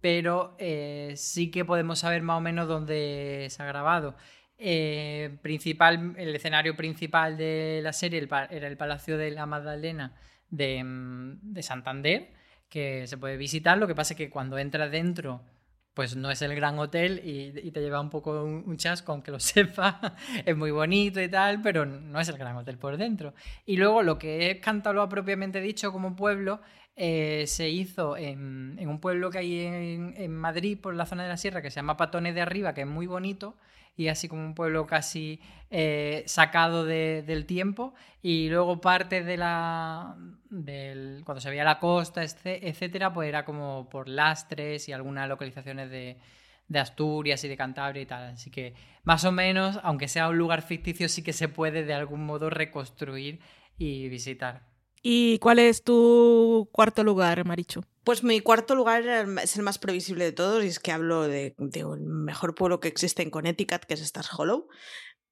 [0.00, 4.16] pero eh, sí que podemos saber más o menos dónde se ha grabado.
[4.56, 10.14] Eh, principal, el escenario principal de la serie era el Palacio de la Magdalena
[10.56, 12.32] de, mm, de Santander
[12.68, 13.78] que se puede visitar.
[13.78, 15.42] Lo que pasa es que cuando entras dentro,
[15.94, 19.40] pues no es el gran hotel y, te lleva un poco un, chasco, aunque lo
[19.40, 20.16] sepa.
[20.44, 23.32] es muy bonito y tal, pero no es el gran hotel por dentro.
[23.64, 26.60] Y luego lo que es Cantaloa propiamente dicho como pueblo
[26.96, 31.28] eh, se hizo en, un pueblo que hay en, en, Madrid, por la zona de
[31.28, 33.54] la sierra, que se llama Patones de Arriba, que es muy bonito
[33.96, 40.16] y así como un pueblo casi eh, sacado del tiempo y luego parte de la
[40.50, 45.90] del, cuando se veía la costa etcétera pues era como por lastres y algunas localizaciones
[45.90, 46.18] de,
[46.68, 50.38] de Asturias y de Cantabria y tal así que más o menos aunque sea un
[50.38, 53.40] lugar ficticio sí que se puede de algún modo reconstruir
[53.78, 54.74] y visitar
[55.06, 57.84] ¿Y cuál es tu cuarto lugar, Marichu?
[58.04, 59.06] Pues mi cuarto lugar
[59.42, 62.88] es el más previsible de todos y es que hablo de, un mejor pueblo que
[62.88, 64.68] existe en Connecticut, que es Stars Hollow.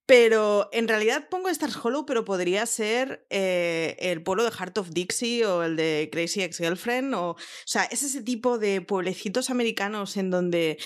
[0.07, 4.91] Pero en realidad pongo Stars Hollow, pero podría ser eh, el pueblo de Heart of
[4.91, 7.15] Dixie o el de Crazy Ex-Girlfriend.
[7.15, 10.79] O, o sea, es ese tipo de pueblecitos americanos en donde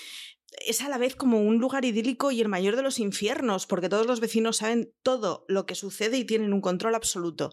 [0.67, 3.89] es a la vez como un lugar idílico y el mayor de los infiernos, porque
[3.89, 7.53] todos los vecinos saben todo lo que sucede y tienen un control absoluto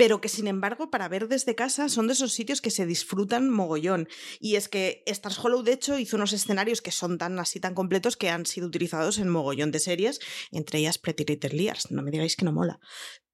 [0.00, 3.50] pero que sin embargo para ver desde casa son de esos sitios que se disfrutan
[3.50, 4.08] mogollón.
[4.38, 7.74] Y es que Stars Hollow de hecho hizo unos escenarios que son tan así tan
[7.74, 10.18] completos que han sido utilizados en mogollón de series,
[10.52, 12.80] entre ellas Pretty Little Liars, no me digáis que no mola.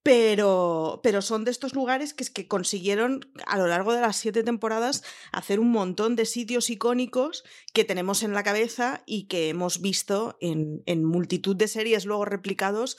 [0.03, 4.17] Pero, pero son de estos lugares que es que consiguieron a lo largo de las
[4.17, 9.51] siete temporadas hacer un montón de sitios icónicos que tenemos en la cabeza y que
[9.51, 12.97] hemos visto en, en multitud de series luego replicados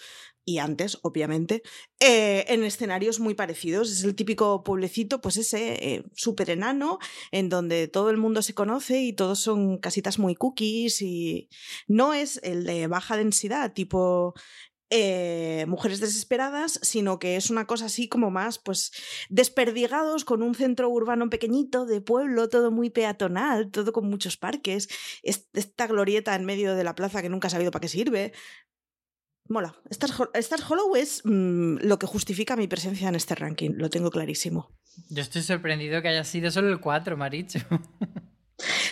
[0.47, 1.61] y antes, obviamente,
[1.99, 3.91] eh, en escenarios muy parecidos.
[3.91, 6.99] Es el típico pueblecito, pues ese eh, súper enano,
[7.31, 11.49] en donde todo el mundo se conoce y todos son casitas muy cookies y
[11.89, 14.35] no es el de baja densidad, tipo
[14.89, 18.93] eh, mujeres desesperadas, sino que es una cosa así como más, pues,
[19.27, 24.87] desperdigados con un centro urbano pequeñito de pueblo, todo muy peatonal, todo con muchos parques,
[25.23, 28.31] esta glorieta en medio de la plaza que nunca ha sabido para qué sirve.
[29.49, 29.75] Mola.
[29.89, 34.71] Star, Hollow es mm, lo que justifica mi presencia en este ranking, lo tengo clarísimo.
[35.09, 37.59] Yo estoy sorprendido que haya sido solo el 4, Maricho.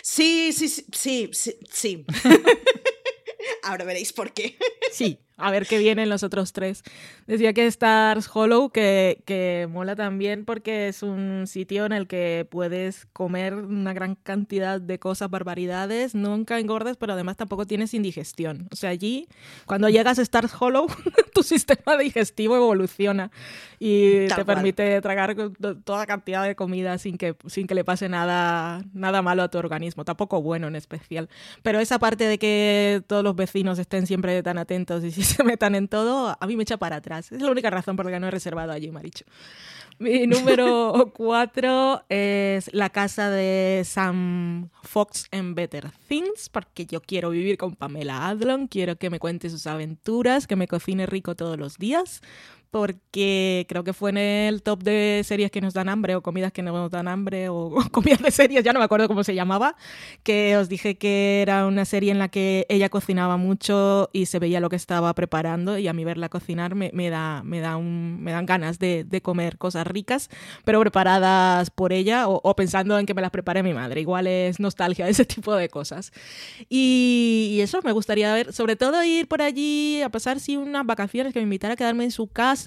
[0.02, 1.58] Sí, sí, sí, sí, sí.
[1.70, 2.06] sí.
[3.64, 4.56] Ahora veréis por qué.
[4.92, 6.82] Sí, a ver qué vienen los otros tres.
[7.26, 12.46] Decía que Stars Hollow, que, que, mola también porque es un sitio en el que
[12.50, 18.68] puedes comer una gran cantidad de cosas, barbaridades, nunca engordas, pero además tampoco tienes indigestión.
[18.72, 19.28] O sea, allí,
[19.66, 20.86] cuando llegas a Stars Hollow,
[21.34, 23.30] tu sistema digestivo evoluciona
[23.78, 25.36] y te permite tragar
[25.84, 29.58] toda cantidad de comida sin que, sin que le pase nada, nada malo a tu
[29.58, 31.28] organismo, tampoco bueno en especial.
[31.62, 35.74] Pero esa parte de que todos los vecinos estén siempre tan atentos y se metan
[35.74, 37.32] en todo, a mí me echa para atrás.
[37.32, 39.24] Es la única razón por la que no he reservado allí, Maricho.
[39.98, 47.30] Mi número cuatro es la casa de Sam Fox en Better Things, porque yo quiero
[47.30, 51.58] vivir con Pamela Adlon, quiero que me cuente sus aventuras, que me cocine rico todos
[51.58, 52.20] los días,
[52.76, 56.52] porque creo que fue en el top de series que nos dan hambre o comidas
[56.52, 59.76] que nos dan hambre o, comidas de series, ya no me acuerdo cómo se llamaba,
[60.22, 64.38] que os dije que era una serie en la que ella cocinaba mucho y se
[64.38, 68.22] veía lo que estaba preparando y a mí verla cocinar me, da, me, da un,
[68.22, 70.28] me dan ganas de, comer cosas ricas,
[70.66, 74.02] pero preparadas por ella o, pensando en que me las prepare mi madre.
[74.02, 76.12] Igual es nostalgia ese tipo de cosas.
[76.68, 80.84] Y, y eso me gustaría ver, sobre todo ir por allí a pasar sí unas
[80.84, 82.65] vacaciones que me invitara a quedarme en su casa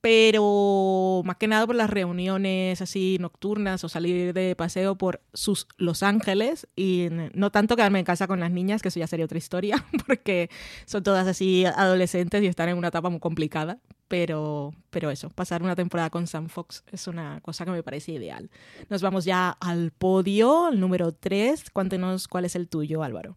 [0.00, 5.66] pero más que nada por las reuniones así nocturnas o salir de paseo por sus
[5.76, 9.24] Los Ángeles y no tanto quedarme en casa con las niñas, que eso ya sería
[9.24, 10.50] otra historia, porque
[10.86, 15.62] son todas así adolescentes y están en una etapa muy complicada, pero, pero eso, pasar
[15.62, 18.50] una temporada con Sam Fox es una cosa que me parece ideal.
[18.88, 21.70] Nos vamos ya al podio, el número 3.
[21.70, 23.36] Cuéntenos cuál es el tuyo, Álvaro.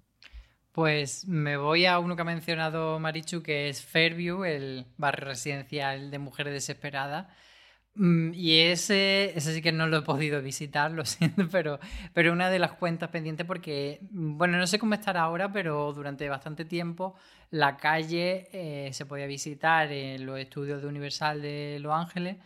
[0.72, 6.12] Pues me voy a uno que ha mencionado Marichu, que es Fairview, el barrio residencial
[6.12, 7.28] de mujeres desesperadas.
[7.96, 11.80] Mm, y ese, ese sí que no lo he podido visitar, lo siento, pero,
[12.14, 15.92] pero una de las cuentas pendientes porque, mm, bueno, no sé cómo estará ahora, pero
[15.94, 17.16] durante bastante tiempo
[17.50, 22.38] la calle eh, se podía visitar en los estudios de Universal de Los Ángeles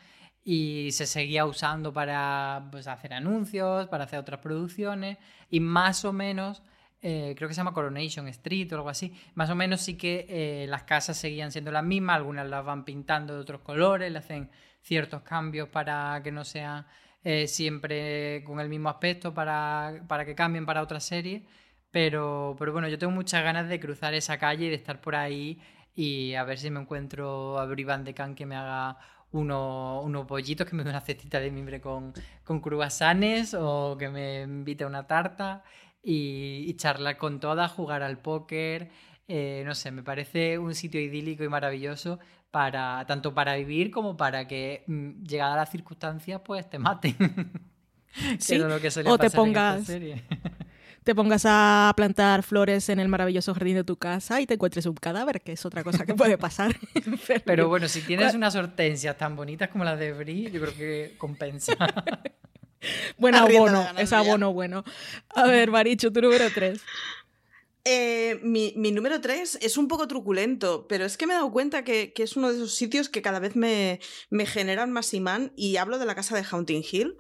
[0.44, 5.18] y se seguía usando para pues, hacer anuncios, para hacer otras producciones
[5.50, 6.64] y más o menos
[7.08, 10.26] eh, creo que se llama Coronation Street o algo así, más o menos sí que
[10.28, 14.18] eh, las casas seguían siendo las mismas, algunas las van pintando de otros colores, le
[14.18, 14.50] hacen
[14.82, 16.88] ciertos cambios para que no sea
[17.24, 21.46] eh, siempre con el mismo aspecto, para, para que cambien para otra serie.
[21.92, 25.16] Pero, pero bueno, yo tengo muchas ganas de cruzar esa calle y de estar por
[25.16, 25.62] ahí
[25.94, 28.98] y a ver si me encuentro a Brivan de Can que me haga
[29.32, 34.10] uno, unos pollitos, que me dé una cestita de mimbre con, con cruasanes o que
[34.10, 35.64] me invite a una tarta
[36.06, 38.90] y, charlar con todas, jugar al póker.
[39.28, 42.20] Eh, no sé, me parece un sitio idílico y maravilloso
[42.52, 47.16] para tanto para vivir como para que mm, llegadas las circunstancias pues te maten.
[48.40, 48.62] sí,
[49.06, 49.86] o te pongas
[51.04, 54.86] te pongas a plantar flores en el maravilloso jardín de tu casa y te encuentres
[54.86, 56.76] un cadáver, que es otra cosa que puede pasar.
[57.46, 61.16] Pero bueno, si tienes unas hortensias tan bonitas como las de Brie, yo creo que
[61.18, 61.74] compensa.
[63.18, 64.84] Buen abono, es abono bueno.
[65.30, 66.80] A ver, Marichu, tu número 3.
[67.88, 71.84] Eh, mi, número 3 es un poco truculento, pero es que me he dado cuenta
[71.84, 74.00] que, es uno de esos sitios que cada vez me,
[74.32, 77.18] me generan más imán y hablo de la casa de Haunting Hill.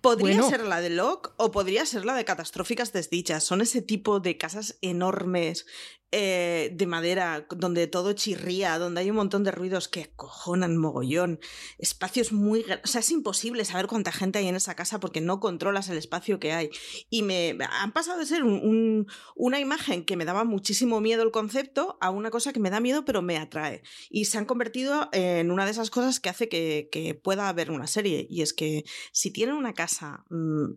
[0.00, 3.42] Podría ser la de Locke o podría ser la de Catastróficas Desdichas.
[3.42, 5.66] Son ese tipo de casas enormes
[6.12, 11.40] eh, de madera, donde todo chirría, donde hay un montón de ruidos que cojonan mogollón,
[11.78, 12.64] espacios muy...
[12.84, 15.98] O sea, es imposible saber cuánta gente hay en esa casa porque no controlas el
[15.98, 16.70] espacio que hay.
[17.10, 21.98] Y me han pasado de ser una imagen que me daba muchísimo miedo el concepto
[22.00, 23.82] a una cosa que me da miedo pero me atrae.
[24.08, 27.88] Y se han convertido en una de esas cosas que hace que, pueda haber una
[27.88, 28.26] serie.
[28.30, 30.24] Y es que si tienen una casa...
[30.30, 30.74] Mm,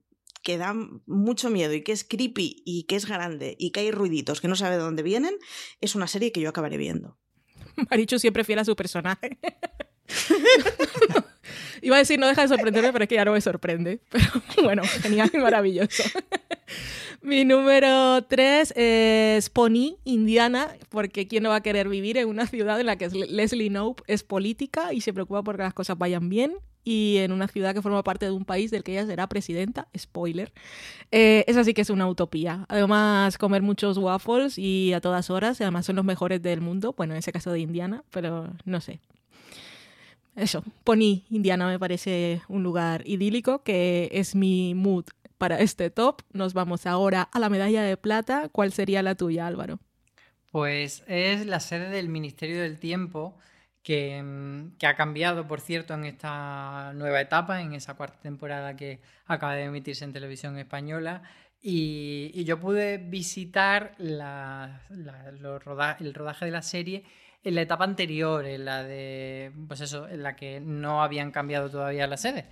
[0.49, 0.73] que da
[1.05, 4.47] mucho miedo y que es creepy y que es grande y que hay ruiditos que
[4.47, 5.35] no sabe de dónde vienen,
[5.79, 7.19] es una serie que yo acabaré viendo.
[7.91, 9.37] Marichu siempre fiel a su personaje.
[11.83, 14.01] Iba a decir no deja de sorprenderme, pero es que ya no me sorprende.
[14.09, 16.01] Pero bueno, genial y maravilloso.
[17.21, 22.47] Mi número tres es Pony, Indiana, porque ¿quién no va a querer vivir en una
[22.47, 25.95] ciudad en la que Leslie Knope es política y se preocupa por que las cosas
[25.99, 26.55] vayan bien?
[26.83, 29.87] Y en una ciudad que forma parte de un país del que ella será presidenta,
[29.97, 30.51] spoiler.
[31.11, 32.65] Eh, esa sí que es una utopía.
[32.69, 37.13] Además, comer muchos waffles y a todas horas, además son los mejores del mundo, bueno,
[37.13, 38.99] en ese caso de Indiana, pero no sé.
[40.35, 45.05] Eso, Pony, Indiana me parece un lugar idílico, que es mi mood
[45.37, 46.21] para este top.
[46.31, 48.47] Nos vamos ahora a la medalla de plata.
[48.49, 49.79] ¿Cuál sería la tuya, Álvaro?
[50.51, 53.35] Pues es la sede del Ministerio del Tiempo
[53.89, 59.01] Mm, que, ha cambiado, por cierto, en esta nueva etapa, en esa cuarta temporada que
[59.25, 61.23] acaba de emitirse en televisión española.
[61.61, 64.19] Y, yo pude visitar el
[65.59, 67.03] rodaje de la serie
[67.43, 71.69] en la etapa anterior, en la de, pues eso, en la que no habían cambiado
[71.69, 72.45] todavía la sede.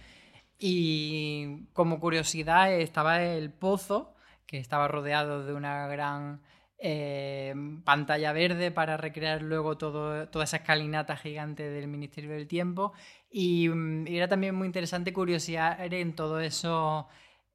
[0.60, 4.16] Y como curiosidad estaba el pozo,
[4.48, 6.42] que estaba rodeado de una gran
[6.80, 12.94] eh, pantalla verde para recrear luego toda esa escalinata gigante del Ministerio del Tiempo.
[13.32, 17.08] Y, mm, era también muy interesante curiosidad en todo eso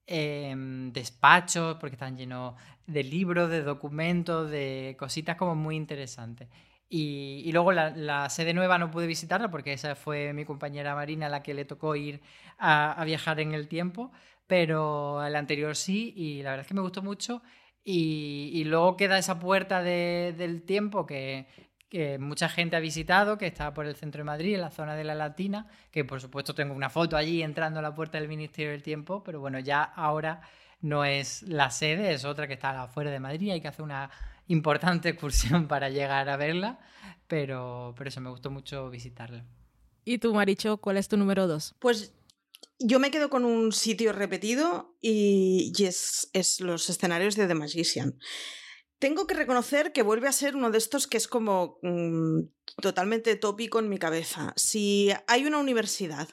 [0.06, 2.54] em, despachos, porque están llenos
[2.86, 6.48] de libros, de documentos, de cositas como muy interesantes.
[6.88, 11.42] Y, luego la, sede nueva no pude visitarla porque esa fue mi compañera Marina la
[11.42, 12.20] que le tocó ir
[12.58, 14.12] a, a viajar en el tiempo,
[14.46, 17.42] pero la anterior sí, y la verdad es que me gustó mucho
[17.84, 21.46] y, luego queda esa puerta del tiempo que,
[21.92, 24.94] que mucha gente ha visitado, que está por el centro de Madrid, en la zona
[24.94, 28.28] de la Latina, que por supuesto tengo una foto allí entrando a la puerta del
[28.28, 30.40] Ministerio del Tiempo, pero bueno, ya ahora
[30.80, 34.10] no es la sede, es otra que está afuera de Madrid, hay que hacer una
[34.48, 36.78] importante excursión para llegar a verla,
[37.28, 39.44] pero, pero eso me gustó mucho visitarla.
[40.04, 41.74] ¿Y tú, Maricho, cuál es tu número dos?
[41.78, 42.14] Pues
[42.84, 48.18] yo me quedo con un sitio repetido y, es, es, los escenarios de The Magician.
[49.02, 52.42] Tengo que reconocer que vuelve a ser uno de estos que es como mmm,
[52.80, 54.52] totalmente tópico en mi cabeza.
[54.54, 56.28] Si hay una universidad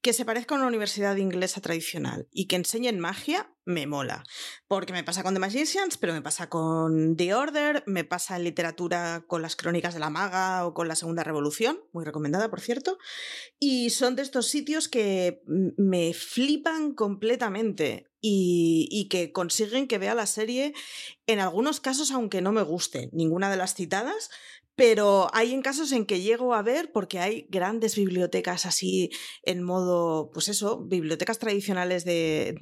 [0.00, 4.24] que se parezca a una universidad inglesa tradicional y que enseñen magia, me mola.
[4.68, 8.44] Porque me pasa con The Magicians, pero me pasa con The Order, me pasa en
[8.44, 12.62] literatura con las crónicas de la maga o con la Segunda Revolución, muy recomendada, por
[12.62, 12.96] cierto.
[13.58, 20.26] Y son de estos sitios que me flipan completamente y, que consiguen que vea la
[20.26, 20.72] serie,
[21.26, 24.30] en algunos casos, aunque no me guste ninguna de las citadas,
[24.76, 29.10] pero hay en casos en que llego a ver porque hay grandes bibliotecas así
[29.42, 32.56] en modo, pues eso, bibliotecas tradicionales de,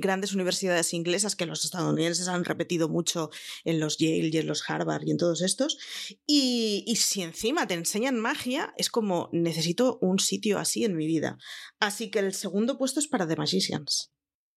[0.00, 3.30] grandes universidades inglesas que los estadounidenses han repetido mucho
[3.64, 5.78] en los Yale y en los Harvard y en todos estos.
[6.26, 11.06] Y, y si encima te enseñan magia, es como necesito un sitio así en mi
[11.06, 11.38] vida.
[11.80, 14.12] Así que el segundo puesto es para The Magicians.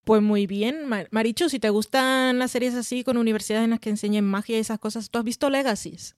[0.06, 3.90] Pues muy bien, Maricho, si te gustan las series así con universidades en las que
[3.90, 6.16] enseñen magia y esas cosas, ¿tú has visto Legacies?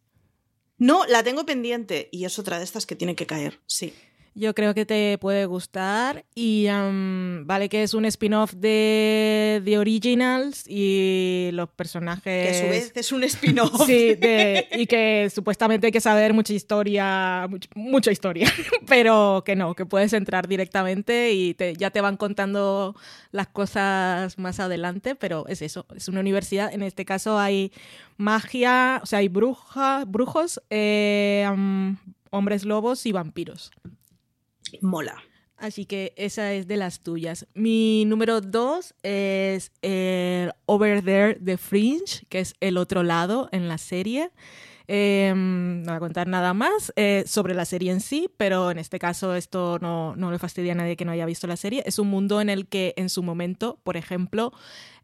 [0.77, 3.93] No, la tengo pendiente y es otra de estas que tiene que caer, sí.
[4.39, 9.79] Yo creo que te puede gustar y um, vale que es un spin-off de The
[9.79, 12.21] Originals y los personajes...
[12.23, 13.87] Que a su vez es un spin-off.
[13.87, 18.47] sí, de, y que supuestamente hay que saber mucha historia, much, mucha historia,
[18.87, 22.95] pero que no, que puedes entrar directamente y te, ya te van contando
[23.31, 27.71] las cosas más adelante, pero es eso, es una universidad, en este caso hay
[28.17, 31.97] magia, o sea, hay bruja, brujos, eh, um,
[32.29, 33.71] hombres lobos y vampiros.
[34.81, 35.21] Mola.
[35.57, 37.47] Así que esa es de las tuyas.
[37.55, 43.67] Mi número dos es el Over There de Fringe, que es el otro lado en
[43.67, 44.31] la serie.
[44.87, 48.77] Eh, no voy a contar nada más eh, sobre la serie en sí, pero en
[48.77, 51.83] este caso esto no, no, le fastidia a nadie que no haya visto la serie.
[51.85, 54.53] Es un mundo en el que en su momento, por ejemplo,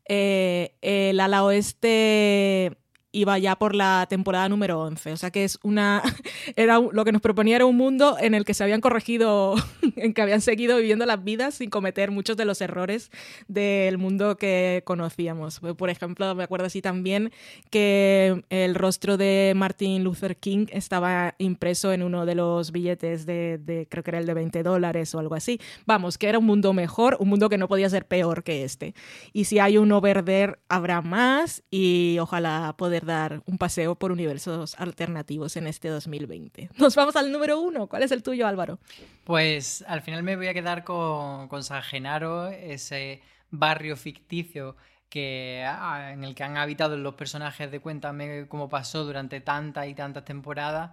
[0.07, 2.77] eh, el ala oeste
[3.13, 5.13] iba ya por la temporada número 11.
[5.13, 6.03] O sea que es una.
[6.57, 9.55] Era, lo que nos proponía era un mundo en el que se habían corregido,
[9.95, 13.11] en que habían seguido viviendo las vidas sin cometer muchos de los errores
[13.47, 15.59] del mundo que conocíamos.
[15.59, 17.31] Por ejemplo, me acuerdo así también
[17.69, 23.59] que el rostro de Martin Luther King estaba impreso en uno de los billetes de,
[23.59, 25.61] de creo que era el de 20 dólares o algo así.
[25.85, 28.95] Vamos, que era un mundo mejor, un mundo que no podía ser peor que este.
[29.31, 34.75] Y si hay uno verde, habrá más y ojalá poder dar un paseo por universos
[34.79, 36.69] alternativos en este 2020.
[36.77, 37.87] Nos vamos al número uno.
[37.87, 38.79] ¿Cuál es el tuyo, Álvaro?
[39.23, 44.75] Pues al final me voy a quedar con, con San Genaro, ese barrio ficticio
[45.13, 49.93] que, en el que han habitado los personajes de Cuéntame cómo pasó durante tantas y
[49.93, 50.91] tantas temporadas.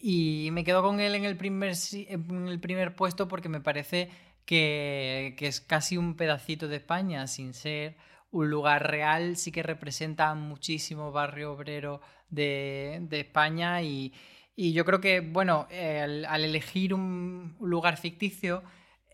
[0.00, 4.10] Y me quedo con él en el primer, en el primer puesto porque me parece
[4.46, 7.96] que, que es casi un pedacito de España, sin ser
[8.30, 12.00] un lugar real, sí que representa muchísimo barrio obrero
[12.30, 14.12] de, de España y,
[14.54, 18.62] y, yo creo que, bueno, al, elegir un, un lugar ficticio,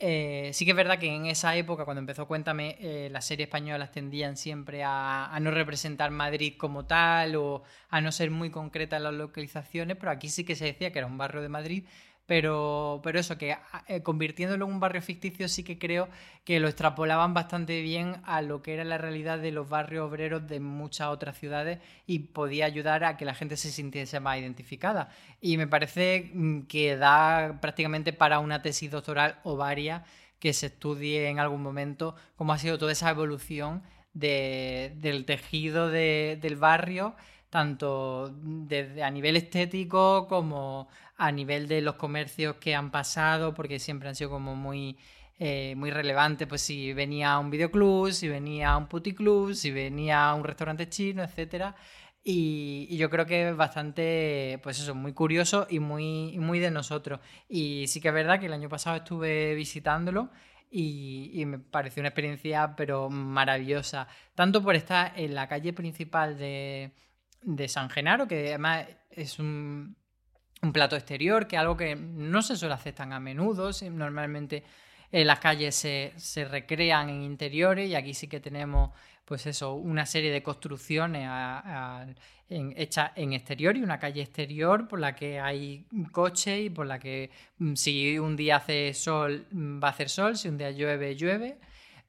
[0.01, 3.47] eh, sí que es verdad que en esa época, cuando empezó Cuéntame, eh, las series
[3.47, 8.51] españolas tendían siempre a, a, no representar Madrid como tal o a no ser muy
[8.51, 11.85] concretas las localizaciones, pero aquí sí que se decía que era un barrio de Madrid
[12.27, 13.57] pero, pero eso, que
[13.87, 16.09] eh, convirtiéndolo en un barrio ficticio sí que creo
[16.45, 20.47] que lo extrapolaban bastante bien a lo que era la realidad de los barrios obreros
[20.47, 25.11] de muchas otras ciudades y podía ayudar a que la gente se sintiese más identificada.
[25.41, 30.03] Y me parece mm, que da prácticamente para una tesis doctoral o varias
[30.39, 33.83] que se estudie en algún momento cómo ha sido toda esa evolución
[34.15, 37.15] de, del tejido de, del barrio
[37.55, 43.79] tanto desde a nivel estético como a nivel de los comercios que han pasado, porque
[43.79, 44.99] siempre han sido como muy,
[45.39, 50.43] eh, muy relevantes, pues si venía un videoclub, si venía un puticlub, si venía un
[50.43, 51.77] restaurante chino, etcétera.
[52.25, 56.73] Y, y, yo creo que es bastante, pues eso, muy curioso y muy, muy de
[56.73, 57.21] nosotros.
[57.49, 60.31] Y sí que es verdad que el año pasado estuve visitándolo
[60.73, 64.09] y, y, me pareció una experiencia, pero maravillosa.
[64.35, 66.93] Tanto por estar en la calle principal de,
[67.45, 69.97] de San Genaro, que además es un,
[70.73, 73.71] plato exterior, que es algo que no se suele hacer tan a menudo.
[73.91, 74.65] Normalmente
[75.13, 78.91] en las calles se, se, recrean en interiores y aquí sí que tenemos
[79.25, 81.29] pues eso, una serie de construcciones
[82.49, 86.99] hechas en exterior y una calle exterior por la que hay coche y por la
[86.99, 90.71] que mm, si un día hace sol mm, va a hacer sol, si un día
[90.71, 91.59] llueve, llueve.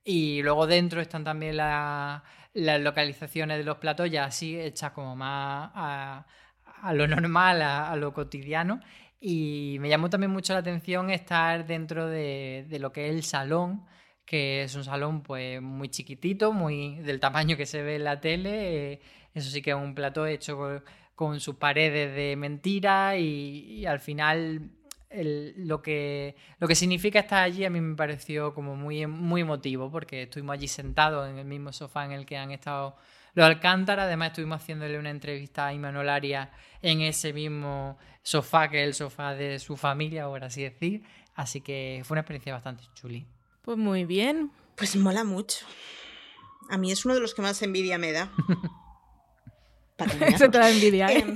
[0.04, 2.22] Y luego dentro están también las
[2.56, 6.26] localizaciones de los platos ya así hechas como más a,
[6.94, 8.80] lo normal, a, lo cotidiano.
[9.20, 13.24] Y me llamó también mucho la atención estar dentro de, de lo que es el
[13.24, 13.86] salón,
[14.26, 18.20] que es un salón pues muy chiquitito, muy del tamaño que se ve en la
[18.20, 18.94] tele.
[18.94, 19.02] Eh,
[19.34, 20.82] eso sí que es un plato hecho
[21.14, 24.72] con, sus paredes de mentira y, al final
[25.12, 29.92] lo, que, lo que significa estar allí a mí me pareció como muy, muy emotivo
[29.92, 32.96] porque estuvimos allí sentados en el mismo sofá en el que han estado
[33.34, 34.04] los Alcántara.
[34.04, 36.50] Además estuvimos haciéndole una entrevista a Imanol Arias
[36.82, 41.04] en ese mismo sofá que es el sofá de su familia, por así decir.
[41.36, 43.26] Así que fue una experiencia bastante chuli.
[43.62, 44.52] Pues muy bien.
[44.76, 45.66] Pues mola mucho.
[46.70, 48.32] A mí es uno de los que más envidia me da.
[50.38, 51.08] Se te da envidia.
[51.12, 51.36] ¿eh?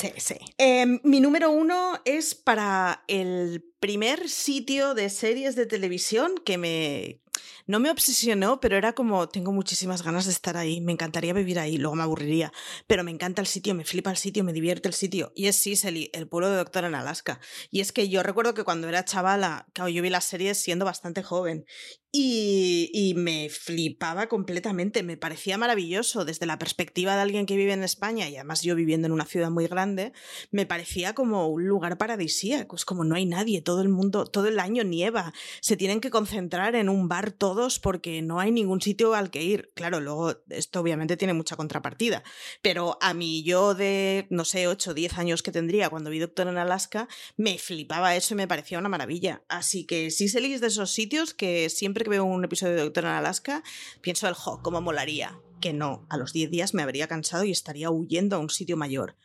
[0.00, 0.36] Sí, sí.
[0.56, 7.20] Em, mi número uno es para el primer sitio de series de televisión que me,
[7.66, 11.58] no me obsesionó, pero era como, tengo muchísimas ganas de estar ahí, me encantaría vivir
[11.58, 12.52] ahí, luego me aburriría,
[12.86, 15.32] pero me encanta el sitio, me flipa el sitio, me divierte el sitio.
[15.34, 17.40] Y es Sicily, el pueblo de Doctor en Alaska.
[17.70, 21.22] Y es que yo recuerdo que cuando era chavala, yo vi las series siendo bastante
[21.22, 21.64] joven
[22.12, 27.84] y, me flipaba completamente, me parecía maravilloso desde la perspectiva de alguien que vive en
[27.84, 30.12] España y además yo viviendo en una ciudad muy grande,
[30.50, 34.48] me parecía como un lugar paradisíaco, es como no hay nadie, todo el mundo, todo
[34.48, 38.80] el año nieva, se tienen que concentrar en un bar todos porque no hay ningún
[38.80, 39.70] sitio al que ir.
[39.74, 42.24] Claro, luego esto obviamente tiene mucha contrapartida,
[42.62, 46.18] pero a mí yo de, no sé, 8 o 10 años que tendría cuando vi
[46.18, 47.06] Doctor en Alaska,
[47.36, 49.44] me flipaba eso y me parecía una maravilla.
[49.48, 53.04] Así que sí se de esos sitios que siempre que veo un episodio de Doctor
[53.04, 53.62] en Alaska,
[54.00, 55.38] pienso el jo, cómo molaría.
[55.60, 58.76] Que no, a los 10 días me habría cansado y estaría huyendo a un sitio
[58.76, 59.16] mayor.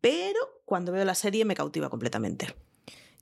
[0.00, 2.56] Pero cuando veo la serie me cautiva completamente.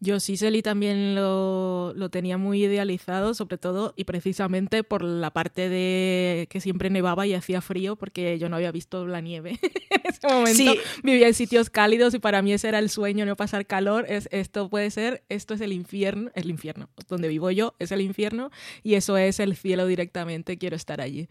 [0.00, 5.70] Yo Sicily también lo, lo, tenía muy idealizado, sobre todo y precisamente por la parte
[5.70, 9.58] de que siempre nevaba y hacía frío, porque yo no había visto la nieve.
[9.90, 13.36] en ese momento vivía en sitios cálidos y para mí ese era el sueño, no
[13.36, 14.04] pasar calor.
[14.06, 16.90] Es, esto puede ser, esto es el infierno, el infierno.
[17.08, 18.50] Donde vivo yo es el infierno
[18.82, 21.28] y eso es el cielo directamente, quiero estar allí.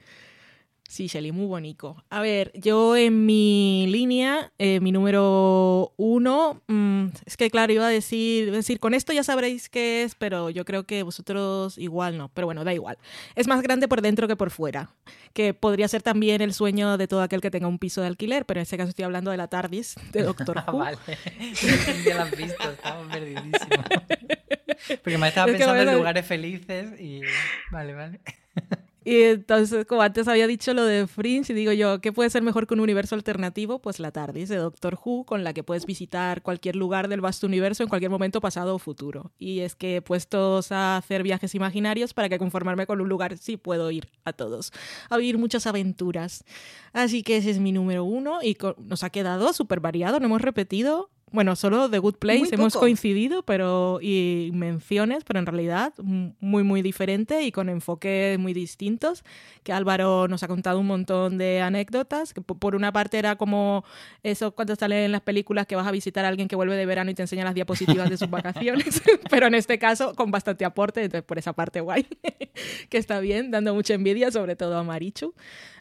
[0.88, 2.04] Sí, Shelly, muy bonito.
[2.10, 7.88] A ver, yo en mi línea, eh, mi número uno, mm, es que claro, iba
[7.88, 12.18] a decir, decir, con esto ya sabréis qué es, pero yo creo que vosotros igual
[12.18, 12.98] no, pero bueno, da igual.
[13.36, 14.92] Es más grande por dentro que por fuera,
[15.34, 18.46] que podría ser también el sueño de todo aquel que tenga un piso de alquiler,
[18.46, 20.78] pero en este caso estoy hablando de la TARDIS, de Doctor Who.
[20.78, 20.98] vale,
[22.06, 23.86] ya lo has visto, estamos perdidísimos.
[25.04, 27.22] Porque me estaba pensando en lugares felices y...
[27.72, 28.20] Vale, vale.
[29.08, 32.42] Y entonces, como antes había dicho lo de Fringe, y digo yo, ¿qué puede ser
[32.42, 33.80] mejor que un universo alternativo?
[33.80, 37.46] Pues la TARDIS de Doctor Who, con la que puedes visitar cualquier lugar del vasto
[37.46, 39.32] universo en cualquier momento pasado o futuro.
[39.38, 43.58] Y es que puestos a hacer viajes imaginarios para que conformarme con un lugar sí
[43.58, 44.74] puedo ir a todos,
[45.12, 46.44] a vivir muchas aventuras.
[46.92, 50.42] Así que ese es mi número uno y nos ha quedado súper variado, no hemos
[50.42, 56.64] repetido bueno, solo The Good Place hemos coincidido, pero y menciones, pero en realidad muy
[56.64, 59.24] muy diferente y con enfoques muy distintos.
[59.64, 62.34] Que Álvaro nos ha contado un montón de anécdotas.
[62.34, 63.84] Que por una parte era como
[64.24, 66.86] eso cuando salen en las películas que vas a visitar a alguien que vuelve de
[66.86, 70.66] verano y te enseña las diapositivas de sus vacaciones, pero en este caso con bastante
[70.66, 72.08] aporte, entonces por esa parte guay,
[72.90, 75.34] que está bien, dando mucha envidia, sobre todo a Marichu.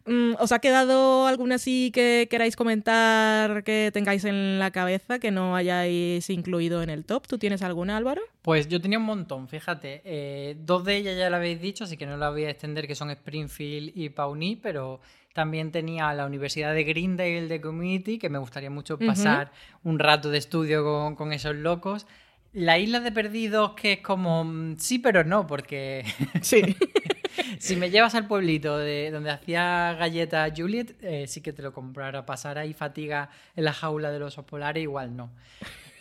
[0.07, 5.31] Mm, ¿Os ha quedado alguna así que queráis comentar que tengáis en la cabeza que
[5.31, 7.27] no hayáis incluido en el top?
[7.27, 8.21] ¿Tú tienes alguna, Álvaro?
[8.43, 10.03] Pues yo tenía un montón, fíjate.
[10.05, 12.87] Eh, dos de ellas ya la habéis dicho, así que no la voy a extender,
[12.87, 15.01] que son Springfield y Pawnee, pero
[15.33, 19.53] también tenía la Universidad de Greendale de Community, que me gustaría mucho pasar
[19.85, 22.07] un rato de estudio con, con esos locos.
[22.53, 26.05] La isla de perdidos, que es como mm, sí, pero no, porque.
[26.43, 26.63] Sí.
[27.59, 31.73] si me llevas al pueblito de donde hacía galletas Juliet, eh, sí que te lo
[31.73, 32.27] comprara.
[32.27, 35.31] Pasar ahí fatiga en la jaula de los osos polares, igual no.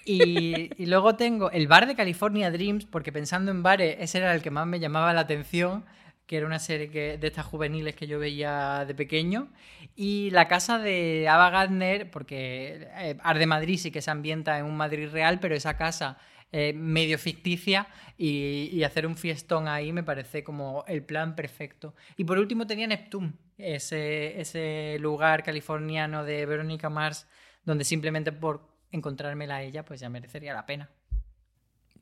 [0.06, 4.34] Y, y, luego tengo el bar de California Dreams, porque pensando en bares, ese era
[4.34, 5.86] el que más me llamaba la atención,
[6.26, 9.50] que era una serie que, de estas juveniles que yo veía de pequeño.
[9.96, 14.66] Y la casa de Ava Gardner, porque eh, Arde Madrid sí que se ambienta en
[14.66, 16.18] un Madrid real, pero esa casa
[16.56, 21.96] eh, medio ficticia y, hacer un fiestón ahí me parece como el plan perfecto.
[22.16, 27.28] Y por último tenía Neptune, ese, ese lugar californiano de Verónica Mars,
[27.66, 30.92] donde simplemente por encontrármela a ella, pues ya merecería la pena.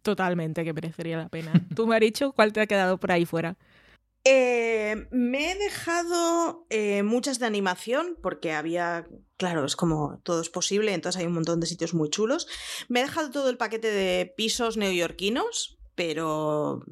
[0.01, 1.53] Totalmente que merecería la pena.
[1.73, 3.55] ¿Tú, Maricho, cuál te ha quedado por ahí fuera?
[4.25, 9.07] Eh, me he dejado eh, muchas de animación porque había,
[9.41, 12.47] claro, es como todo es posible, entonces hay un montón de sitios muy chulos.
[12.89, 16.83] Me he dejado todo el paquete de pisos neoyorquinos, pero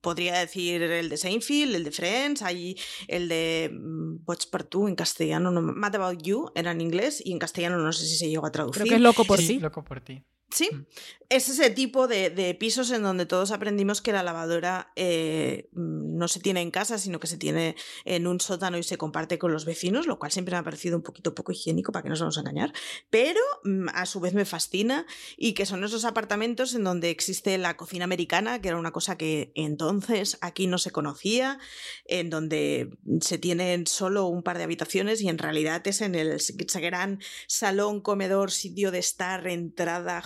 [0.00, 2.76] podría decir el de Seinfeld, el de Friends, hay
[3.06, 7.30] el de mm, Watch Partout en castellano, no, Mad About You era en inglés y
[7.30, 8.82] en castellano no sé si se llegó a traducir.
[8.82, 9.60] Creo que es loco por Sí, ti.
[9.60, 10.24] Loco por ti.
[10.52, 10.86] Sí, Mm.
[11.30, 16.18] es ese tipo de, de pisos en donde todos aprendimos que la lavadora eh, mm,
[16.18, 17.74] no se tiene en casa, sino que se tiene
[18.04, 20.94] en un sótano y se comparte con los vecinos, lo cual siempre me ha parecido
[20.96, 22.72] un poquito poco higiénico, para que no nos vamos a engañar,
[23.08, 25.06] pero mm, a su vez me fascina
[25.38, 29.16] y que son esos apartamentos en donde existe la cocina americana, que era una cosa
[29.16, 31.58] que entonces aquí no se conocía,
[32.04, 32.90] en donde
[33.22, 36.36] se tienen solo un par de habitaciones y en realidad es en el
[36.74, 40.20] gran salón, comedor, sitio de estar, entrada,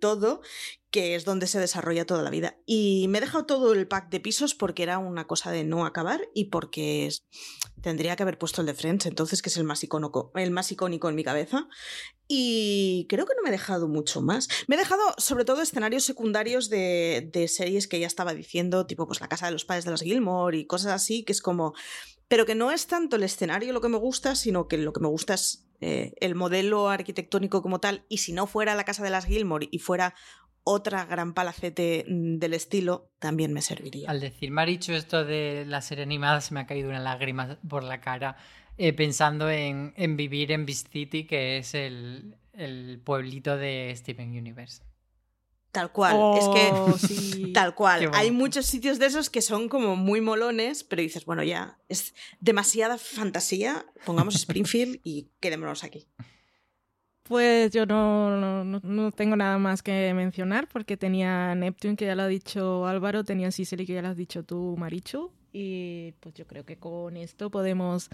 [0.00, 0.40] todo,
[0.90, 2.56] que es donde se desarrolla toda la vida.
[2.66, 5.86] Y me he dejado todo el pack de pisos porque era una cosa de no
[5.86, 7.22] acabar y porque es-
[7.80, 10.70] tendría que haber puesto el de Friends, entonces, que es el más, icónico, el más
[10.72, 11.68] icónico en mi cabeza.
[12.28, 14.48] Y creo que no me he dejado mucho más.
[14.68, 19.06] Me he dejado sobre todo escenarios secundarios de, de series que ya estaba diciendo, tipo
[19.06, 21.72] pues La Casa de los Padres de las Gilmore y cosas así, que es como...
[22.28, 25.00] Pero que no es tanto el escenario lo que me gusta, sino que lo que
[25.00, 28.04] me gusta es eh, el modelo arquitectónico como tal.
[28.08, 30.14] Y si no fuera la Casa de las Gilmore y fuera
[30.64, 34.10] otra gran palacete mm, del estilo, también me serviría.
[34.10, 37.82] Al decir Marichu esto de la serie animada, se me ha caído una lágrima por
[37.82, 38.36] la cara
[38.76, 44.30] eh, pensando en, en vivir en Beast City, que es el, el pueblito de Steven
[44.30, 44.82] Universe.
[45.72, 46.16] Tal cual.
[46.18, 47.52] Oh, es que sí.
[47.52, 48.10] Tal cual.
[48.14, 52.14] Hay muchos sitios de esos que son como muy molones, pero dices, bueno, ya es
[52.40, 53.84] demasiada fantasía.
[54.04, 56.08] Pongamos Springfield y quedémonos aquí.
[57.22, 62.06] Pues yo no, no- no- no tengo nada más que mencionar porque tenía Neptune, que
[62.06, 65.30] ya lo ha dicho Álvaro, tenía Sicily, que ya lo has dicho tú, Marichu.
[65.52, 68.08] Y pues yo creo que con esto podemos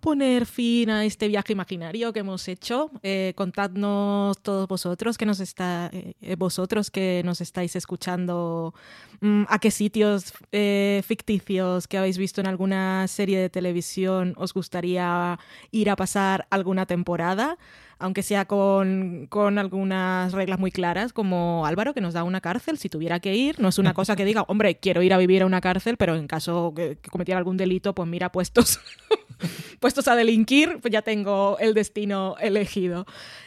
[0.00, 2.90] poner fin a este viaje imaginario que hemos hecho.
[3.02, 8.74] Eh, contadnos todos vosotros que nos está, eh, vosotros que nos estáis escuchando,
[9.20, 14.54] mm, a qué sitios eh, ficticios que habéis visto en alguna serie de televisión os
[14.54, 15.38] gustaría
[15.70, 17.58] ir a pasar alguna temporada
[17.98, 22.78] aunque sea con, con algunas reglas muy claras, como Álvaro, que nos da una cárcel
[22.78, 23.58] si tuviera que ir.
[23.60, 26.14] No es una cosa que diga, hombre, quiero ir a vivir a una cárcel, pero
[26.14, 28.80] en caso que, que cometiera algún delito, pues mira, puestos,
[29.80, 33.06] puestos a delinquir, pues ya tengo el destino elegido.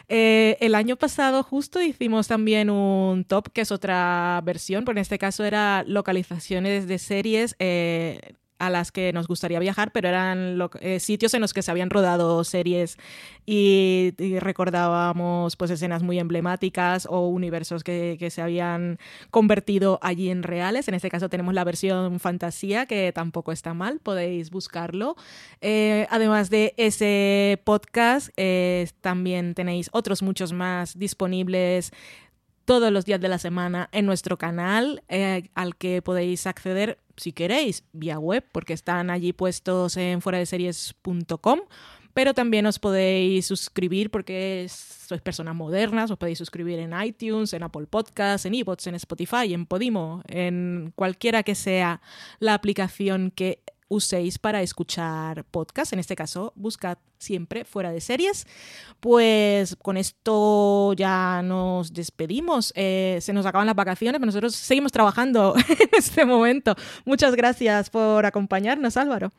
[0.09, 5.01] Eh, el año pasado justo hicimos también un top, que es otra versión, pero en
[5.01, 7.55] este caso era localizaciones de series.
[7.59, 8.19] eh,
[8.61, 11.89] a las que nos gustaría viajar, pero eran eh, sitios en los que se habían
[11.89, 12.97] rodado series
[13.45, 18.99] y, recordábamos pues escenas muy emblemáticas o universos que, que se habían
[19.31, 20.87] convertido allí en reales.
[20.87, 25.15] En este caso tenemos la versión fantasía, que tampoco está mal, podéis buscarlo.
[25.61, 31.91] Eh, además de ese podcast, eh, también tenéis otros muchos más disponibles
[32.65, 37.31] todos los días de la semana en nuestro canal, eh, al que podéis acceder si
[37.31, 41.59] queréis vía web, porque están allí puestos en fueradeseries.com.
[42.13, 47.63] Pero también os podéis suscribir porque sois personas modernas, os podéis suscribir en iTunes, en
[47.63, 52.01] Apple Podcasts, en iBots, en Spotify, en Podimo, en cualquiera que sea
[52.39, 55.91] la aplicación que uséis para escuchar podcast.
[55.91, 58.47] En este caso, buscad siempre fuera de series.
[59.01, 62.71] Pues con esto ya nos despedimos.
[62.75, 66.75] Eh, se nos acaban las vacaciones, pero nosotros seguimos trabajando en este momento.
[67.05, 69.31] Muchas gracias por acompañarnos, Álvaro.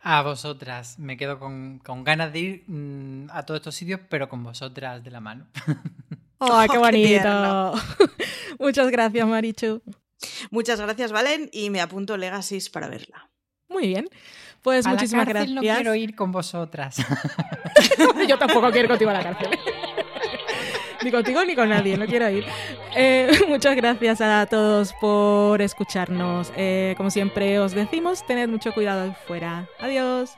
[0.00, 4.28] A vosotras, me quedo con, con ganas de ir mm, a todos estos sitios, pero
[4.28, 5.46] con vosotras de la mano.
[6.40, 7.74] ¡Ay, qué Oh, qué bonito!
[8.58, 9.82] Muchas gracias, Marichu.
[10.50, 13.30] Muchas gracias, Valen, y me apunto Legacies para verla.
[13.68, 14.08] Muy bien.
[14.62, 15.74] Pues a muchísimas la cárcel gracias.
[15.76, 16.96] no quiero ir con vosotras.
[18.28, 19.50] Yo tampoco quiero ir contigo a la cárcel.
[21.04, 22.44] ni contigo ni con nadie, no quiero ir.
[22.96, 26.50] Eh, muchas gracias a todos por escucharnos.
[26.56, 29.68] Eh, como siempre os decimos, tened mucho cuidado ahí fuera.
[29.80, 30.34] Adiós.